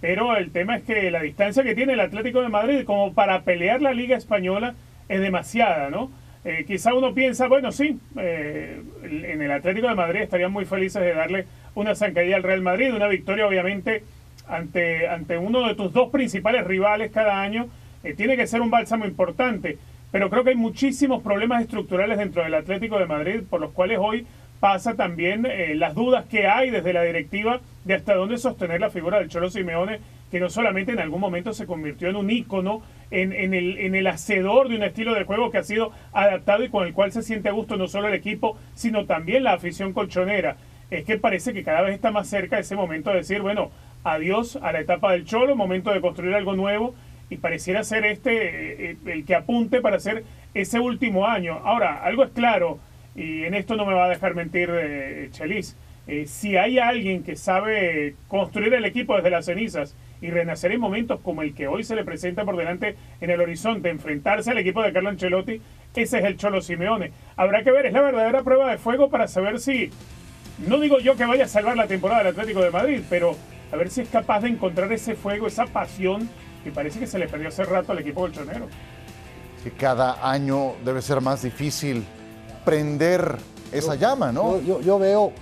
Pero 0.00 0.36
el 0.36 0.50
tema 0.50 0.76
es 0.76 0.82
que 0.82 1.10
la 1.10 1.20
distancia 1.20 1.62
que 1.62 1.74
tiene 1.74 1.92
el 1.92 2.00
Atlético 2.00 2.40
de 2.40 2.48
Madrid 2.48 2.84
como 2.84 3.12
para 3.12 3.42
pelear 3.42 3.82
la 3.82 3.92
Liga 3.92 4.16
Española 4.16 4.74
es 5.08 5.20
demasiada, 5.20 5.90
¿no? 5.90 6.10
Eh, 6.42 6.64
quizá 6.66 6.94
uno 6.94 7.12
piensa, 7.12 7.48
bueno, 7.48 7.70
sí, 7.70 7.98
eh, 8.16 8.80
en 9.02 9.42
el 9.42 9.50
Atlético 9.50 9.88
de 9.88 9.94
Madrid 9.94 10.20
estarían 10.22 10.50
muy 10.50 10.64
felices 10.64 11.02
de 11.02 11.12
darle 11.12 11.46
una 11.74 11.94
zancadilla 11.94 12.36
al 12.36 12.42
Real 12.42 12.62
Madrid, 12.62 12.94
una 12.94 13.08
victoria 13.08 13.46
obviamente 13.46 14.04
ante, 14.48 15.06
ante 15.06 15.36
uno 15.36 15.68
de 15.68 15.74
tus 15.74 15.92
dos 15.92 16.08
principales 16.10 16.66
rivales 16.66 17.10
cada 17.12 17.42
año, 17.42 17.68
eh, 18.02 18.14
tiene 18.14 18.36
que 18.36 18.46
ser 18.46 18.62
un 18.62 18.70
bálsamo 18.70 19.04
importante. 19.04 19.76
Pero 20.10 20.30
creo 20.30 20.42
que 20.42 20.50
hay 20.50 20.56
muchísimos 20.56 21.22
problemas 21.22 21.62
estructurales 21.62 22.16
dentro 22.16 22.42
del 22.42 22.54
Atlético 22.54 22.98
de 22.98 23.06
Madrid 23.06 23.42
por 23.48 23.60
los 23.60 23.72
cuales 23.72 23.98
hoy 24.00 24.26
pasa 24.58 24.94
también 24.94 25.46
las 25.76 25.94
dudas 25.94 26.26
que 26.26 26.48
hay 26.48 26.70
desde 26.70 26.92
la 26.92 27.02
directiva 27.02 27.60
de 27.84 27.94
hasta 27.94 28.14
dónde 28.14 28.38
sostener 28.38 28.80
la 28.80 28.90
figura 28.90 29.18
del 29.18 29.28
Cholo 29.28 29.50
Simeone, 29.50 30.00
que 30.30 30.40
no 30.40 30.50
solamente 30.50 30.92
en 30.92 31.00
algún 31.00 31.20
momento 31.20 31.52
se 31.52 31.66
convirtió 31.66 32.08
en 32.08 32.16
un 32.16 32.30
ícono, 32.30 32.82
en, 33.10 33.32
en 33.32 33.54
el, 33.54 33.78
en 33.78 33.94
el 33.94 34.06
hacedor 34.06 34.68
de 34.68 34.76
un 34.76 34.82
estilo 34.82 35.14
de 35.14 35.24
juego 35.24 35.50
que 35.50 35.58
ha 35.58 35.64
sido 35.64 35.92
adaptado 36.12 36.62
y 36.62 36.68
con 36.68 36.86
el 36.86 36.92
cual 36.92 37.10
se 37.10 37.22
siente 37.22 37.48
a 37.48 37.52
gusto 37.52 37.76
no 37.76 37.88
solo 37.88 38.08
el 38.08 38.14
equipo, 38.14 38.56
sino 38.74 39.06
también 39.06 39.44
la 39.44 39.54
afición 39.54 39.92
colchonera. 39.92 40.56
Es 40.90 41.04
que 41.04 41.18
parece 41.18 41.52
que 41.52 41.62
cada 41.62 41.82
vez 41.82 41.94
está 41.94 42.10
más 42.10 42.28
cerca 42.28 42.58
ese 42.58 42.76
momento 42.76 43.10
de 43.10 43.16
decir, 43.16 43.42
bueno, 43.42 43.70
adiós 44.04 44.56
a 44.56 44.72
la 44.72 44.80
etapa 44.80 45.12
del 45.12 45.24
Cholo, 45.24 45.56
momento 45.56 45.92
de 45.92 46.00
construir 46.00 46.34
algo 46.34 46.54
nuevo 46.54 46.94
y 47.28 47.36
pareciera 47.36 47.84
ser 47.84 48.04
este 48.04 48.90
eh, 48.90 48.96
el 49.06 49.24
que 49.24 49.34
apunte 49.34 49.80
para 49.80 49.96
hacer 49.96 50.24
ese 50.54 50.80
último 50.80 51.26
año. 51.26 51.60
Ahora, 51.64 52.02
algo 52.02 52.24
es 52.24 52.30
claro, 52.30 52.78
y 53.14 53.44
en 53.44 53.54
esto 53.54 53.76
no 53.76 53.86
me 53.86 53.94
va 53.94 54.06
a 54.06 54.08
dejar 54.08 54.34
mentir 54.34 54.70
eh, 54.72 55.28
Chelis, 55.30 55.76
eh, 56.12 56.26
si 56.26 56.56
hay 56.56 56.80
alguien 56.80 57.22
que 57.22 57.36
sabe 57.36 58.16
construir 58.26 58.74
el 58.74 58.84
equipo 58.84 59.14
desde 59.14 59.30
las 59.30 59.44
cenizas 59.46 59.94
y 60.20 60.28
renacer 60.30 60.72
en 60.72 60.80
momentos 60.80 61.20
como 61.20 61.42
el 61.42 61.54
que 61.54 61.68
hoy 61.68 61.84
se 61.84 61.94
le 61.94 62.02
presenta 62.04 62.44
por 62.44 62.56
delante 62.56 62.96
en 63.20 63.30
el 63.30 63.40
horizonte, 63.40 63.90
enfrentarse 63.90 64.50
al 64.50 64.58
equipo 64.58 64.82
de 64.82 64.92
Carlo 64.92 65.08
Ancelotti, 65.08 65.62
ese 65.94 66.18
es 66.18 66.24
el 66.24 66.36
Cholo 66.36 66.60
Simeone. 66.62 67.12
Habrá 67.36 67.62
que 67.62 67.70
ver, 67.70 67.86
es 67.86 67.92
la 67.92 68.00
verdadera 68.00 68.42
prueba 68.42 68.68
de 68.70 68.78
fuego 68.78 69.08
para 69.08 69.28
saber 69.28 69.60
si, 69.60 69.90
no 70.66 70.80
digo 70.80 70.98
yo 70.98 71.16
que 71.16 71.24
vaya 71.26 71.44
a 71.44 71.48
salvar 71.48 71.76
la 71.76 71.86
temporada 71.86 72.24
del 72.24 72.32
Atlético 72.32 72.60
de 72.60 72.70
Madrid, 72.70 73.02
pero 73.08 73.36
a 73.72 73.76
ver 73.76 73.88
si 73.88 74.00
es 74.00 74.08
capaz 74.08 74.40
de 74.40 74.48
encontrar 74.48 74.92
ese 74.92 75.14
fuego, 75.14 75.46
esa 75.46 75.66
pasión 75.66 76.28
que 76.64 76.72
parece 76.72 76.98
que 76.98 77.06
se 77.06 77.20
le 77.20 77.28
perdió 77.28 77.48
hace 77.48 77.62
rato 77.64 77.92
al 77.92 78.00
equipo 78.00 78.20
colchonero. 78.22 78.66
que 79.62 79.70
cada 79.70 80.28
año 80.28 80.72
debe 80.84 81.02
ser 81.02 81.20
más 81.20 81.42
difícil 81.42 82.02
prender 82.64 83.36
esa 83.72 83.94
llama, 83.94 84.32
¿no? 84.32 84.56
Yo, 84.60 84.62
yo- 84.62 84.80
yo 84.80 84.98
veo 84.98 85.32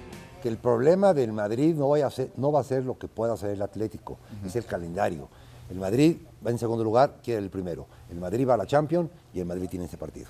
que 0.42 0.48
el 0.48 0.57
problema 0.57 1.14
del 1.14 1.33
Madrid 1.33 1.74
no, 1.74 1.90
vaya 1.90 2.07
a 2.07 2.11
ser, 2.11 2.31
no 2.37 2.53
va 2.53 2.61
a 2.61 2.64
ser 2.64 2.85
lo 2.85 2.98
que 2.98 3.09
pueda 3.09 3.35
hacer 3.35 3.51
el 3.51 3.62
Atlético, 3.62 4.18
es 4.44 4.57
el 4.57 4.64
calendario. 4.64 5.29
El 5.70 5.79
Madrid 5.79 6.16
va 6.44 6.51
en 6.51 6.59
segundo 6.59 6.83
lugar, 6.83 7.16
quiere 7.22 7.42
el 7.42 7.51
primero. 7.51 7.87
El 8.11 8.18
Madrid 8.18 8.48
va 8.48 8.55
a 8.55 8.57
la 8.57 8.66
Champions 8.66 9.11
y 9.35 9.40
el 9.40 9.46
Madrid 9.46 9.68
tiene 9.68 9.85
ese 9.85 9.96
partido. 9.96 10.29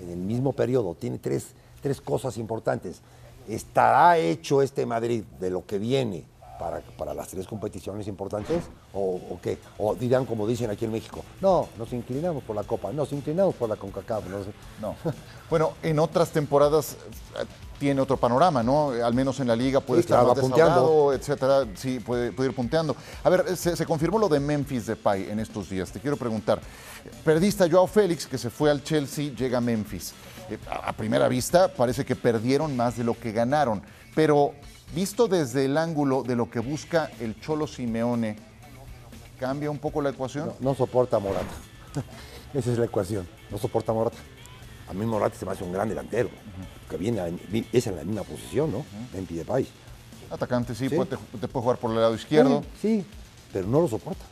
En 0.00 0.10
el 0.10 0.18
mismo 0.18 0.52
periodo, 0.52 0.94
tiene 0.94 1.18
tres, 1.18 1.48
tres 1.82 2.00
cosas 2.00 2.36
importantes. 2.36 3.00
¿Estará 3.48 4.18
hecho 4.18 4.62
este 4.62 4.86
Madrid 4.86 5.24
de 5.40 5.50
lo 5.50 5.66
que 5.66 5.78
viene 5.78 6.24
para, 6.58 6.80
para 6.98 7.12
las 7.12 7.28
tres 7.28 7.46
competiciones 7.46 8.08
importantes? 8.08 8.62
¿O, 8.94 9.20
o 9.30 9.38
qué? 9.42 9.58
¿O 9.78 9.94
dirán 9.94 10.24
como 10.24 10.46
dicen 10.46 10.70
aquí 10.70 10.84
en 10.86 10.92
México? 10.92 11.22
No, 11.40 11.68
nos 11.78 11.92
inclinamos 11.92 12.42
por 12.44 12.56
la 12.56 12.64
Copa, 12.64 12.92
nos 12.92 13.12
inclinamos 13.12 13.54
por 13.54 13.68
la 13.68 13.76
CONCACAF. 13.76 14.24
no. 14.80 14.94
Bueno, 15.50 15.72
en 15.82 15.98
otras 15.98 16.30
temporadas 16.30 16.96
tiene 17.84 18.00
otro 18.00 18.16
panorama, 18.16 18.62
¿no? 18.62 18.92
Al 18.92 19.12
menos 19.12 19.38
en 19.40 19.46
la 19.48 19.54
liga 19.54 19.78
puede 19.78 20.00
Sí, 20.00 20.06
estar 20.06 20.24
más 20.26 20.38
punteando. 20.38 21.12
etcétera. 21.12 21.66
Sí, 21.74 22.00
puede, 22.00 22.32
puede 22.32 22.48
ir 22.48 22.56
punteando. 22.56 22.96
A 23.22 23.28
ver, 23.28 23.54
se, 23.58 23.76
se 23.76 23.84
confirmó 23.84 24.18
lo 24.18 24.26
de 24.30 24.40
Memphis 24.40 24.86
Depay 24.86 25.28
en 25.28 25.38
estos 25.38 25.68
días. 25.68 25.92
Te 25.92 26.00
quiero 26.00 26.16
preguntar. 26.16 26.62
Perdiste 27.26 27.62
a 27.64 27.70
Joao 27.70 27.86
Félix, 27.86 28.26
que 28.26 28.38
se 28.38 28.48
fue 28.48 28.70
al 28.70 28.82
Chelsea, 28.82 29.34
llega 29.34 29.58
a 29.58 29.60
Memphis. 29.60 30.14
Eh, 30.48 30.56
a, 30.70 30.88
a 30.88 30.92
primera 30.94 31.28
vista 31.28 31.68
parece 31.74 32.06
que 32.06 32.16
perdieron 32.16 32.74
más 32.74 32.96
de 32.96 33.04
lo 33.04 33.12
que 33.20 33.32
ganaron. 33.32 33.82
Pero 34.14 34.52
visto 34.94 35.28
desde 35.28 35.66
el 35.66 35.76
ángulo 35.76 36.22
de 36.22 36.36
lo 36.36 36.48
que 36.48 36.60
busca 36.60 37.10
el 37.20 37.38
Cholo 37.38 37.66
Simeone, 37.66 38.36
¿cambia 39.38 39.70
un 39.70 39.78
poco 39.78 40.00
la 40.00 40.08
ecuación? 40.08 40.46
No, 40.60 40.70
no 40.70 40.74
soporta 40.74 41.18
a 41.18 41.20
Morata. 41.20 41.52
Esa 42.54 42.72
es 42.72 42.78
la 42.78 42.86
ecuación. 42.86 43.28
No 43.50 43.58
soporta 43.58 43.92
a 43.92 43.94
Morata. 43.94 44.16
A 44.88 44.92
mí 44.92 45.04
Morata 45.06 45.36
se 45.36 45.44
me 45.46 45.52
hace 45.52 45.64
un 45.64 45.72
gran 45.72 45.88
delantero. 45.88 46.28
Que 46.90 46.96
viene 46.96 47.20
a- 47.20 47.30
es 47.72 47.86
en 47.86 47.96
la 47.96 48.04
misma 48.04 48.22
posición, 48.22 48.70
¿no? 48.72 48.84
En 49.14 49.24
pie 49.26 49.38
de 49.38 49.44
país. 49.44 49.68
Atacante, 50.30 50.74
sí, 50.74 50.88
Sí. 50.88 50.96
Puede, 50.96 51.10
te 51.40 51.48
puede 51.48 51.62
jugar 51.62 51.78
por 51.78 51.90
el 51.90 51.96
lado 52.00 52.14
izquierdo. 52.14 52.62
Sí, 52.80 53.00
sí, 53.00 53.06
pero 53.52 53.66
no 53.66 53.80
lo 53.80 53.88
soporta. 53.88 54.24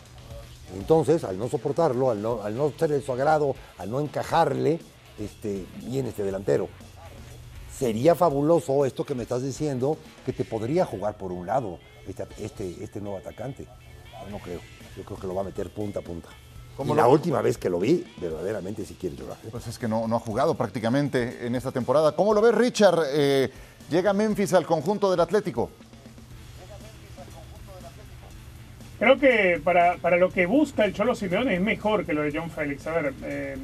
Entonces, 0.75 1.23
al 1.25 1.39
no 1.39 1.49
soportarlo, 1.49 2.11
al 2.11 2.23
no, 2.23 2.43
al 2.43 2.57
no 2.57 2.73
ser 2.79 2.91
de 2.91 3.03
su 3.03 3.13
agrado, 3.13 3.55
al 3.79 3.91
no 3.91 4.01
encajarle, 4.01 4.81
este, 5.19 5.67
viene 5.85 6.09
este 6.11 6.23
delantero. 6.23 6.69
Sería 7.77 8.15
fabuloso 8.15 8.85
esto 8.87 9.05
que 9.05 9.15
me 9.15 9.23
estás 9.25 9.43
diciendo, 9.43 9.97
que 10.25 10.33
te 10.33 10.45
podría 10.45 10.85
jugar 10.85 11.17
por 11.17 11.33
un 11.33 11.47
lado 11.47 11.79
este, 12.07 12.27
este, 12.39 12.83
este 12.85 13.01
nuevo 13.01 13.19
atacante. 13.19 13.67
No 14.31 14.39
creo. 14.39 14.61
Yo 14.97 15.05
creo 15.05 15.19
que 15.19 15.27
lo 15.27 15.35
va 15.35 15.41
a 15.41 15.45
meter 15.45 15.71
punta 15.71 16.01
a 16.01 16.03
punta. 16.03 16.29
¿Cómo 16.77 16.95
Y 16.95 16.97
lo- 16.97 17.03
la 17.03 17.09
última 17.09 17.43
vez 17.43 17.59
que 17.59 17.69
lo 17.69 17.79
vi, 17.79 18.05
verdaderamente 18.21 18.85
sí 18.85 18.97
quiere 18.99 19.17
llorar. 19.17 19.37
¿eh? 19.45 19.49
Pues 19.51 19.67
es 19.67 19.79
que 19.79 19.89
no, 19.89 20.09
no 20.09 20.17
ha 20.17 20.21
jugado 20.21 20.55
prácticamente 20.55 21.47
en 21.47 21.55
esta 21.55 21.71
temporada. 21.71 22.17
¿Cómo 22.17 22.33
lo 22.35 22.41
ves, 22.41 22.55
Richard? 22.55 22.99
Eh, 23.13 23.51
llega 23.91 24.13
Memphis 24.13 24.55
al 24.55 24.65
conjunto 24.67 25.11
del 25.11 25.21
Atlético. 25.21 25.71
Creo 28.99 29.19
que 29.19 29.61
para, 29.63 29.97
para 29.97 30.17
lo 30.17 30.31
que 30.31 30.47
busca 30.47 30.85
el 30.85 30.95
Cholo 30.95 31.15
Simeone 31.15 31.55
es 31.57 31.61
mejor 31.61 32.07
que 32.07 32.13
lo 32.13 32.23
de 32.23 32.33
John 32.39 32.51
Félix. 32.51 32.87
A 32.87 32.93
ver, 32.93 33.15
eh, 33.25 33.57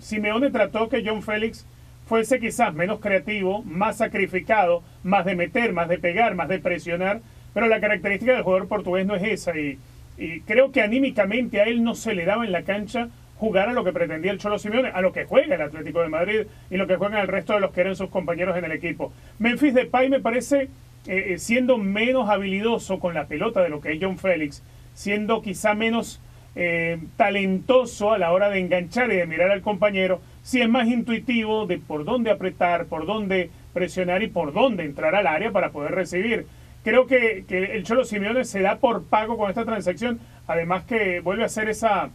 Simeone 0.00 0.50
trató 0.50 0.88
que 0.88 1.02
John 1.06 1.22
Félix 1.22 1.66
fuese 2.08 2.40
quizás 2.40 2.72
menos 2.72 3.00
creativo, 3.00 3.62
más 3.64 3.98
sacrificado, 3.98 4.82
más 5.02 5.26
de 5.26 5.36
meter, 5.36 5.72
más 5.74 5.88
de 5.88 5.98
pegar, 5.98 6.34
más 6.34 6.48
de 6.48 6.58
presionar, 6.58 7.20
pero 7.52 7.66
la 7.66 7.80
característica 7.80 8.32
del 8.32 8.42
jugador 8.44 8.66
portugués 8.68 9.04
no 9.06 9.14
es 9.14 9.22
esa 9.24 9.56
y, 9.58 9.78
y 10.18 10.40
creo 10.40 10.72
que 10.72 10.82
anímicamente 10.82 11.60
a 11.60 11.64
él 11.64 11.82
no 11.82 11.94
se 11.94 12.14
le 12.14 12.24
daba 12.24 12.44
en 12.44 12.52
la 12.52 12.62
cancha 12.62 13.08
jugar 13.36 13.68
a 13.68 13.72
lo 13.72 13.84
que 13.84 13.92
pretendía 13.92 14.32
el 14.32 14.38
Cholo 14.38 14.58
Simeone, 14.58 14.88
a 14.88 15.00
lo 15.00 15.12
que 15.12 15.24
juega 15.24 15.54
el 15.54 15.62
Atlético 15.62 16.00
de 16.00 16.08
Madrid 16.08 16.46
y 16.70 16.76
lo 16.76 16.86
que 16.86 16.96
juegan 16.96 17.20
el 17.20 17.28
resto 17.28 17.52
de 17.52 17.60
los 17.60 17.72
que 17.72 17.82
eran 17.82 17.96
sus 17.96 18.08
compañeros 18.08 18.56
en 18.56 18.64
el 18.64 18.72
equipo. 18.72 19.12
Memphis 19.38 19.74
Depay 19.74 20.08
me 20.08 20.20
parece 20.20 20.68
eh, 21.06 21.34
eh, 21.34 21.38
siendo 21.38 21.78
menos 21.78 22.28
habilidoso 22.28 22.98
con 22.98 23.14
la 23.14 23.26
pelota 23.26 23.62
de 23.62 23.68
lo 23.68 23.80
que 23.80 23.92
es 23.92 23.98
John 24.00 24.18
Félix, 24.18 24.62
siendo 24.94 25.42
quizá 25.42 25.74
menos 25.74 26.20
eh, 26.56 26.98
talentoso 27.16 28.12
a 28.12 28.18
la 28.18 28.32
hora 28.32 28.48
de 28.48 28.58
enganchar 28.58 29.12
y 29.12 29.16
de 29.16 29.26
mirar 29.26 29.50
al 29.50 29.60
compañero, 29.60 30.20
si 30.42 30.62
es 30.62 30.68
más 30.68 30.88
intuitivo 30.88 31.66
de 31.66 31.78
por 31.78 32.04
dónde 32.04 32.30
apretar, 32.30 32.86
por 32.86 33.04
dónde 33.04 33.50
presionar 33.74 34.22
y 34.22 34.28
por 34.28 34.54
dónde 34.54 34.84
entrar 34.84 35.14
al 35.14 35.26
área 35.26 35.52
para 35.52 35.70
poder 35.70 35.92
recibir. 35.92 36.46
Creo 36.86 37.08
que, 37.08 37.44
que 37.48 37.64
el 37.74 37.82
Cholo 37.82 38.04
Simeone 38.04 38.44
se 38.44 38.60
da 38.60 38.76
por 38.76 39.02
pago 39.02 39.36
con 39.36 39.48
esta 39.50 39.64
transacción, 39.64 40.20
además 40.46 40.84
que 40.84 41.18
vuelve 41.18 41.42
a 41.42 41.46
hacer 41.46 41.68
esa, 41.68 42.10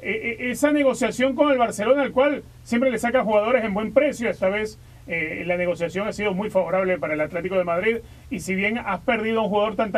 e- 0.00 0.38
e- 0.40 0.50
esa 0.52 0.72
negociación 0.72 1.34
con 1.34 1.52
el 1.52 1.58
Barcelona, 1.58 2.00
al 2.00 2.12
cual 2.12 2.42
siempre 2.64 2.90
le 2.90 2.98
saca 2.98 3.24
jugadores 3.24 3.62
en 3.62 3.74
buen 3.74 3.92
precio. 3.92 4.30
Esta 4.30 4.48
vez 4.48 4.78
eh, 5.06 5.44
la 5.46 5.58
negociación 5.58 6.08
ha 6.08 6.14
sido 6.14 6.32
muy 6.32 6.48
favorable 6.48 6.98
para 6.98 7.12
el 7.12 7.20
Atlético 7.20 7.58
de 7.58 7.64
Madrid. 7.64 7.98
Y 8.30 8.40
si 8.40 8.54
bien 8.54 8.78
has 8.78 9.00
perdido 9.00 9.40
a 9.40 9.42
un 9.42 9.50
jugador 9.50 9.76
tan, 9.76 9.92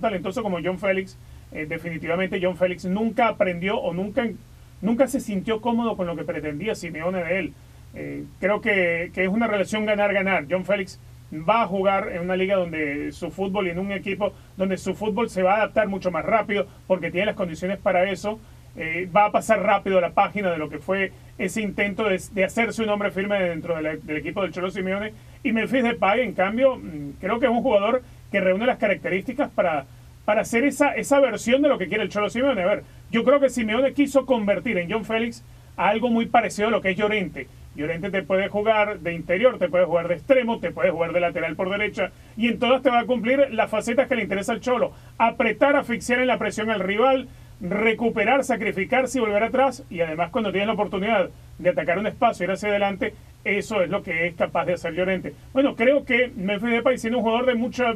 talentoso 0.00 0.44
como 0.44 0.58
John 0.62 0.78
Félix, 0.78 1.18
eh, 1.50 1.66
definitivamente 1.68 2.38
John 2.40 2.56
Félix 2.56 2.84
nunca 2.84 3.26
aprendió 3.26 3.80
o 3.80 3.92
nunca, 3.92 4.28
nunca 4.80 5.08
se 5.08 5.18
sintió 5.18 5.60
cómodo 5.60 5.96
con 5.96 6.06
lo 6.06 6.14
que 6.14 6.22
pretendía 6.22 6.76
Simeone 6.76 7.24
de 7.24 7.38
él. 7.40 7.52
Eh, 7.94 8.22
creo 8.38 8.60
que, 8.60 9.10
que 9.12 9.24
es 9.24 9.28
una 9.28 9.48
relación 9.48 9.86
ganar-ganar. 9.86 10.46
John 10.48 10.64
Félix 10.64 11.00
va 11.32 11.62
a 11.62 11.66
jugar 11.66 12.10
en 12.12 12.22
una 12.22 12.36
liga 12.36 12.56
donde 12.56 13.12
su 13.12 13.30
fútbol 13.30 13.66
y 13.66 13.70
en 13.70 13.78
un 13.78 13.92
equipo 13.92 14.32
donde 14.56 14.76
su 14.76 14.94
fútbol 14.94 15.28
se 15.28 15.42
va 15.42 15.54
a 15.54 15.56
adaptar 15.56 15.88
mucho 15.88 16.10
más 16.10 16.24
rápido 16.24 16.66
porque 16.86 17.10
tiene 17.10 17.26
las 17.26 17.34
condiciones 17.34 17.78
para 17.78 18.10
eso. 18.10 18.38
Eh, 18.78 19.08
va 19.14 19.26
a 19.26 19.32
pasar 19.32 19.62
rápido 19.62 20.00
la 20.02 20.10
página 20.10 20.52
de 20.52 20.58
lo 20.58 20.68
que 20.68 20.78
fue 20.78 21.10
ese 21.38 21.62
intento 21.62 22.04
de, 22.04 22.44
hacerse 22.44 22.82
un 22.82 22.90
hombre 22.90 23.10
firme 23.10 23.40
dentro 23.40 23.74
del 23.74 24.16
equipo 24.16 24.42
del 24.42 24.52
Cholo 24.52 24.70
Simeone. 24.70 25.14
Y 25.42 25.52
Memphis 25.52 25.82
Depay, 25.82 26.20
en 26.20 26.32
cambio, 26.32 26.76
mm, 26.76 27.12
creo 27.20 27.40
que 27.40 27.46
es 27.46 27.52
un 27.52 27.62
jugador 27.62 28.02
que 28.30 28.40
reúne 28.40 28.66
las 28.66 28.78
características 28.78 29.50
para, 29.50 29.86
para 30.26 30.42
hacer 30.42 30.64
esa, 30.64 30.94
esa 30.94 31.20
versión 31.20 31.62
de 31.62 31.68
lo 31.68 31.78
que 31.78 31.88
quiere 31.88 32.04
el 32.04 32.10
Cholo 32.10 32.28
Simeone. 32.28 32.62
A 32.62 32.66
ver, 32.66 32.84
yo 33.10 33.24
creo 33.24 33.40
que 33.40 33.48
Simeone 33.48 33.94
quiso 33.94 34.26
convertir 34.26 34.76
en 34.76 34.90
John 34.90 35.04
Félix 35.04 35.42
algo 35.76 36.10
muy 36.10 36.26
parecido 36.26 36.68
a 36.68 36.70
lo 36.70 36.80
que 36.80 36.90
es 36.90 36.96
Llorente. 36.96 37.48
Llorente 37.76 38.10
te 38.10 38.22
puede 38.22 38.48
jugar 38.48 39.00
de 39.00 39.12
interior, 39.12 39.58
te 39.58 39.68
puede 39.68 39.84
jugar 39.84 40.08
de 40.08 40.14
extremo, 40.14 40.58
te 40.58 40.70
puede 40.70 40.90
jugar 40.90 41.12
de 41.12 41.20
lateral 41.20 41.56
por 41.56 41.70
derecha 41.70 42.10
y 42.36 42.48
en 42.48 42.58
todas 42.58 42.82
te 42.82 42.90
va 42.90 43.00
a 43.00 43.06
cumplir 43.06 43.52
las 43.52 43.70
facetas 43.70 44.08
que 44.08 44.16
le 44.16 44.22
interesa 44.22 44.52
al 44.52 44.60
Cholo. 44.60 44.92
Apretar, 45.18 45.76
asfixiar 45.76 46.20
en 46.20 46.26
la 46.26 46.38
presión 46.38 46.70
al 46.70 46.80
rival, 46.80 47.28
recuperar, 47.60 48.44
sacrificarse 48.44 49.18
y 49.18 49.20
volver 49.20 49.42
atrás 49.42 49.84
y 49.90 50.00
además 50.00 50.30
cuando 50.30 50.50
tienes 50.50 50.68
la 50.68 50.74
oportunidad 50.74 51.28
de 51.58 51.70
atacar 51.70 51.98
un 51.98 52.06
espacio, 52.06 52.44
ir 52.44 52.50
hacia 52.50 52.70
adelante, 52.70 53.14
eso 53.44 53.82
es 53.82 53.90
lo 53.90 54.02
que 54.02 54.26
es 54.26 54.34
capaz 54.34 54.64
de 54.64 54.74
hacer 54.74 54.94
Llorente. 54.94 55.34
Bueno, 55.52 55.76
creo 55.76 56.04
que 56.04 56.32
Memphis 56.34 56.70
Depay 56.70 56.98
siendo 56.98 57.18
un 57.18 57.24
jugador 57.24 57.46
de 57.46 57.54
mucha 57.54 57.94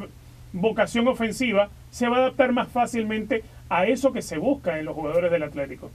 vocación 0.53 1.09
ofensiva, 1.09 1.71
se 1.91 2.09
va 2.09 2.19
a 2.19 2.21
adaptar 2.21 2.53
más 2.53 2.69
fácilmente 2.69 3.43
a 3.69 3.87
eso 3.87 4.13
que 4.13 4.21
se 4.21 4.37
busca 4.37 4.79
en 4.79 4.85
los 4.85 4.95
jugadores 4.95 5.31
del 5.31 5.43
Atlético. 5.43 5.91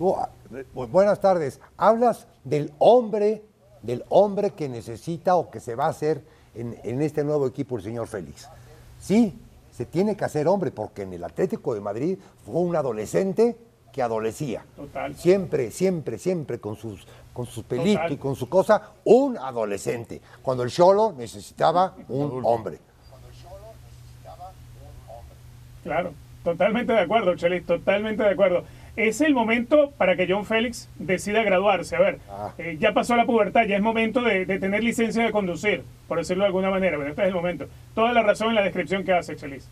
Tú, 0.00 0.16
ah, 0.16 0.30
bu- 0.74 0.88
buenas 0.88 1.20
tardes. 1.20 1.60
Hablas 1.76 2.26
del 2.42 2.72
hombre, 2.78 3.42
del 3.82 4.02
hombre 4.08 4.52
que 4.52 4.66
necesita 4.66 5.36
o 5.36 5.50
que 5.50 5.60
se 5.60 5.74
va 5.74 5.84
a 5.84 5.88
hacer 5.90 6.24
en, 6.54 6.74
en 6.84 7.02
este 7.02 7.22
nuevo 7.22 7.46
equipo 7.46 7.76
el 7.76 7.82
señor 7.82 8.06
Félix. 8.06 8.48
Sí, 8.98 9.38
se 9.70 9.84
tiene 9.84 10.16
que 10.16 10.24
hacer 10.24 10.48
hombre, 10.48 10.70
porque 10.70 11.02
en 11.02 11.12
el 11.12 11.22
Atlético 11.22 11.74
de 11.74 11.82
Madrid 11.82 12.18
fue 12.46 12.54
un 12.62 12.74
adolescente 12.76 13.58
que 13.92 14.00
adolecía. 14.00 14.64
Total. 14.74 15.14
Siempre, 15.14 15.70
siempre, 15.70 16.16
siempre 16.16 16.58
con 16.58 16.76
sus, 16.76 17.06
con 17.34 17.44
sus 17.44 17.62
pelitos 17.64 17.96
Total. 18.04 18.12
y 18.12 18.16
con 18.16 18.36
su 18.36 18.48
cosa, 18.48 18.92
un 19.04 19.36
adolescente. 19.36 20.22
Cuando 20.40 20.62
el 20.62 20.70
Cholo 20.70 21.12
necesitaba 21.12 21.94
un 22.08 22.40
hombre. 22.46 22.78
Claro, 25.82 26.12
totalmente 26.42 26.92
de 26.94 27.00
acuerdo, 27.00 27.34
Chelis, 27.36 27.66
totalmente 27.66 28.22
de 28.22 28.30
acuerdo. 28.30 28.64
Es 29.08 29.20
el 29.22 29.32
momento 29.34 29.92
para 29.96 30.14
que 30.14 30.26
John 30.28 30.44
Félix 30.44 30.90
decida 30.98 31.42
graduarse. 31.42 31.96
A 31.96 32.00
ver, 32.00 32.18
Ah. 32.30 32.52
eh, 32.58 32.76
ya 32.78 32.92
pasó 32.92 33.16
la 33.16 33.24
pubertad, 33.24 33.64
ya 33.66 33.76
es 33.76 33.82
momento 33.82 34.20
de, 34.20 34.44
de 34.44 34.58
tener 34.58 34.84
licencia 34.84 35.24
de 35.24 35.30
conducir, 35.30 35.82
por 36.06 36.18
decirlo 36.18 36.42
de 36.42 36.48
alguna 36.48 36.70
manera. 36.70 36.98
Pero 36.98 37.08
este 37.08 37.22
es 37.22 37.28
el 37.28 37.34
momento. 37.34 37.66
Toda 37.94 38.12
la 38.12 38.22
razón 38.22 38.48
en 38.50 38.56
la 38.56 38.62
descripción 38.62 39.02
que 39.04 39.12
hace, 39.14 39.36
Chelis. 39.36 39.68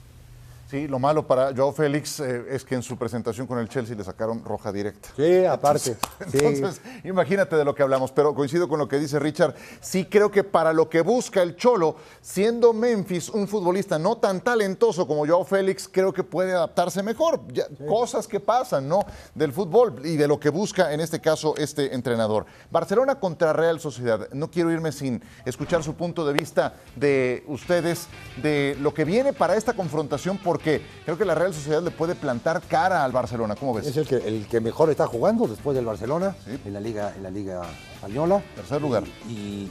Sí, 0.69 0.87
lo 0.87 0.99
malo 0.99 1.27
para 1.27 1.55
Joao 1.57 1.73
Félix 1.73 2.21
eh, 2.21 2.45
es 2.51 2.63
que 2.63 2.75
en 2.75 2.83
su 2.83 2.99
presentación 2.99 3.47
con 3.47 3.59
el 3.59 3.71
Chelsea 3.71 3.97
le 3.97 4.05
sacaron 4.05 4.45
roja 4.45 4.71
directa. 4.71 5.09
Sí, 5.17 5.47
aparte. 5.47 5.97
sí. 6.31 6.39
Entonces, 6.45 6.83
imagínate 7.05 7.57
de 7.57 7.65
lo 7.65 7.75
que 7.75 7.83
hablamos, 7.83 8.13
pero 8.13 8.35
coincido 8.35 8.69
con 8.69 8.79
lo 8.79 8.87
que 8.87 8.99
dice 8.99 9.19
Richard. 9.19 9.55
Sí 9.81 10.05
creo 10.05 10.31
que 10.31 10.45
para 10.45 10.75
lo 10.75 10.91
que 10.91 11.01
busca 11.01 11.41
el 11.41 11.57
Cholo, 11.57 11.97
siendo 12.21 12.75
Memphis 12.75 13.31
un 13.31 13.49
futbolista 13.49 13.99
no 13.99 14.19
tan 14.19 14.43
talentoso 14.43 15.07
como 15.07 15.27
Joao 15.27 15.43
Félix, 15.43 15.89
creo 15.91 16.13
que 16.13 16.23
puede 16.23 16.53
adaptarse 16.53 17.03
mejor. 17.03 17.41
Ya, 17.51 17.65
Cosas 17.89 18.29
que 18.29 18.39
pasan, 18.39 18.87
¿no? 18.87 19.07
Del 19.35 19.55
fútbol 19.55 20.03
y 20.05 20.17
de 20.17 20.29
lo 20.29 20.39
que 20.39 20.51
busca 20.51 20.93
en 20.93 21.01
este 21.01 21.19
caso 21.19 21.55
este 21.57 21.95
entrenador. 21.95 22.45
Barcelona 22.71 23.19
contra 23.19 23.55
Real 23.55 23.81
Sociedad. 23.81 24.29
No 24.35 24.51
quiero 24.51 24.71
irme 24.71 24.93
sin 24.93 25.25
escuchar 25.47 25.83
su 25.83 25.95
punto 25.95 26.27
de 26.27 26.35
vista 26.35 26.75
de 26.95 27.43
ustedes, 27.47 28.07
de 28.43 28.77
lo 28.83 28.93
que 28.93 29.07
viene 29.07 29.33
para 29.33 29.57
esta 29.57 29.73
confrontación, 29.73 30.37
porque 30.37 30.58
porque 30.59 30.83
creo 31.05 31.17
que 31.17 31.25
la 31.25 31.37
Real 31.37 31.55
Sociedad 31.55 31.81
le 31.83 31.93
puede 31.93 32.17
plantar 32.17 32.61
cara 32.63 33.05
al 33.05 33.13
Barcelona. 33.13 33.55
¿Cómo 33.55 33.75
ves? 33.75 33.87
Es 33.87 33.97
el 33.97 34.07
que, 34.09 34.17
el 34.17 34.47
que 34.49 34.61
mejor 34.61 34.91
está 34.91 35.07
jugando 35.07 35.47
después 35.47 35.77
del 35.77 35.85
Barcelona 35.87 36.35
en, 36.65 36.73
la 36.73 36.81
liga, 36.81 37.13
en 37.17 37.23
la 37.23 37.31
Liga 37.31 37.63
Española. 37.95 38.43
Tercer 38.57 38.83
lugar. 38.83 39.05
Y, 39.29 39.33
y- 39.33 39.71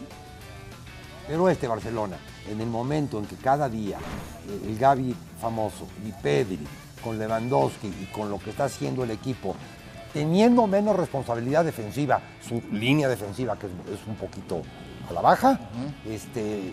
pero 1.28 1.50
este 1.50 1.68
Barcelona, 1.68 2.16
en 2.50 2.62
el 2.62 2.68
momento 2.68 3.20
en 3.20 3.26
que 3.26 3.36
cada 3.36 3.68
día 3.68 3.98
eh, 3.98 4.62
el 4.70 4.78
Gaby 4.80 5.14
famoso 5.42 5.86
y 6.08 6.14
Pedri 6.14 6.60
con 7.04 7.20
Lewandowski 7.20 7.88
y 7.88 8.06
con 8.14 8.30
lo 8.30 8.40
que 8.40 8.52
está 8.52 8.64
haciendo 8.64 9.04
el 9.04 9.12
equipo, 9.12 9.54
teniendo 10.14 10.66
menos 10.68 10.96
responsabilidad 10.96 11.66
defensiva, 11.66 12.22
su 12.48 12.64
línea 12.72 13.10
defensiva 13.10 13.60
que 13.60 13.68
es, 13.68 14.00
es 14.00 14.08
un 14.08 14.16
poquito 14.16 14.62
a 15.10 15.12
la 15.12 15.20
baja, 15.20 15.60
este, 16.06 16.72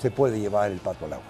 se 0.00 0.12
puede 0.12 0.38
llevar 0.38 0.70
el 0.70 0.78
pato 0.78 1.06
al 1.06 1.14
agua. 1.14 1.24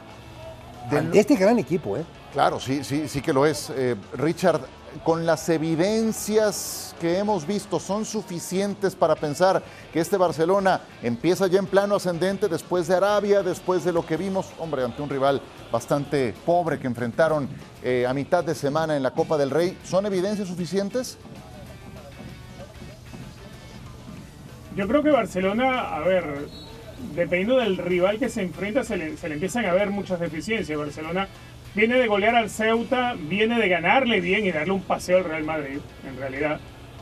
Ante 0.90 1.20
este 1.20 1.36
gran 1.36 1.58
equipo, 1.58 1.96
¿eh? 1.96 2.04
Claro, 2.32 2.58
sí, 2.58 2.82
sí, 2.84 3.08
sí 3.08 3.20
que 3.20 3.32
lo 3.32 3.46
es. 3.46 3.70
Eh, 3.70 3.96
Richard, 4.14 4.60
con 5.04 5.26
las 5.26 5.48
evidencias 5.48 6.94
que 7.00 7.18
hemos 7.18 7.46
visto, 7.46 7.80
¿son 7.80 8.04
suficientes 8.04 8.94
para 8.94 9.14
pensar 9.14 9.62
que 9.92 10.00
este 10.00 10.16
Barcelona 10.16 10.80
empieza 11.02 11.46
ya 11.46 11.58
en 11.58 11.66
plano 11.66 11.96
ascendente 11.96 12.48
después 12.48 12.88
de 12.88 12.96
Arabia, 12.96 13.42
después 13.42 13.84
de 13.84 13.92
lo 13.92 14.04
que 14.04 14.16
vimos, 14.16 14.50
hombre, 14.58 14.84
ante 14.84 15.02
un 15.02 15.08
rival 15.08 15.40
bastante 15.70 16.34
pobre 16.44 16.78
que 16.78 16.86
enfrentaron 16.86 17.48
eh, 17.82 18.06
a 18.06 18.14
mitad 18.14 18.44
de 18.44 18.54
semana 18.54 18.96
en 18.96 19.02
la 19.02 19.12
Copa 19.12 19.36
del 19.36 19.50
Rey? 19.50 19.78
¿Son 19.84 20.06
evidencias 20.06 20.48
suficientes? 20.48 21.18
Yo 24.76 24.88
creo 24.88 25.02
que 25.02 25.10
Barcelona, 25.10 25.94
a 25.94 26.00
ver, 26.00 26.48
dependiendo 27.14 27.58
del 27.58 27.78
rival 27.78 28.18
que 28.18 28.28
se 28.28 28.42
enfrenta, 28.42 28.84
se 28.84 28.96
le, 28.96 29.06
empiezan 29.06 29.66
a 29.66 29.72
ver 29.72 29.90
muchas 29.90 30.20
deficiencias. 30.20 30.78
Barcelona 30.78 31.28
viene 31.74 31.98
de 31.98 32.06
golear 32.06 32.34
al 32.34 32.50
Ceuta, 32.50 33.14
viene 33.18 33.58
de 33.58 33.68
ganarle 33.68 34.20
bien 34.20 34.46
y 34.46 34.52
darle 34.52 34.72
un 34.72 34.82
paseo 34.82 35.18
al 35.18 35.24
Real 35.24 35.44
Madrid, 35.44 35.78
en 36.08 36.16
realidad. 36.16 36.60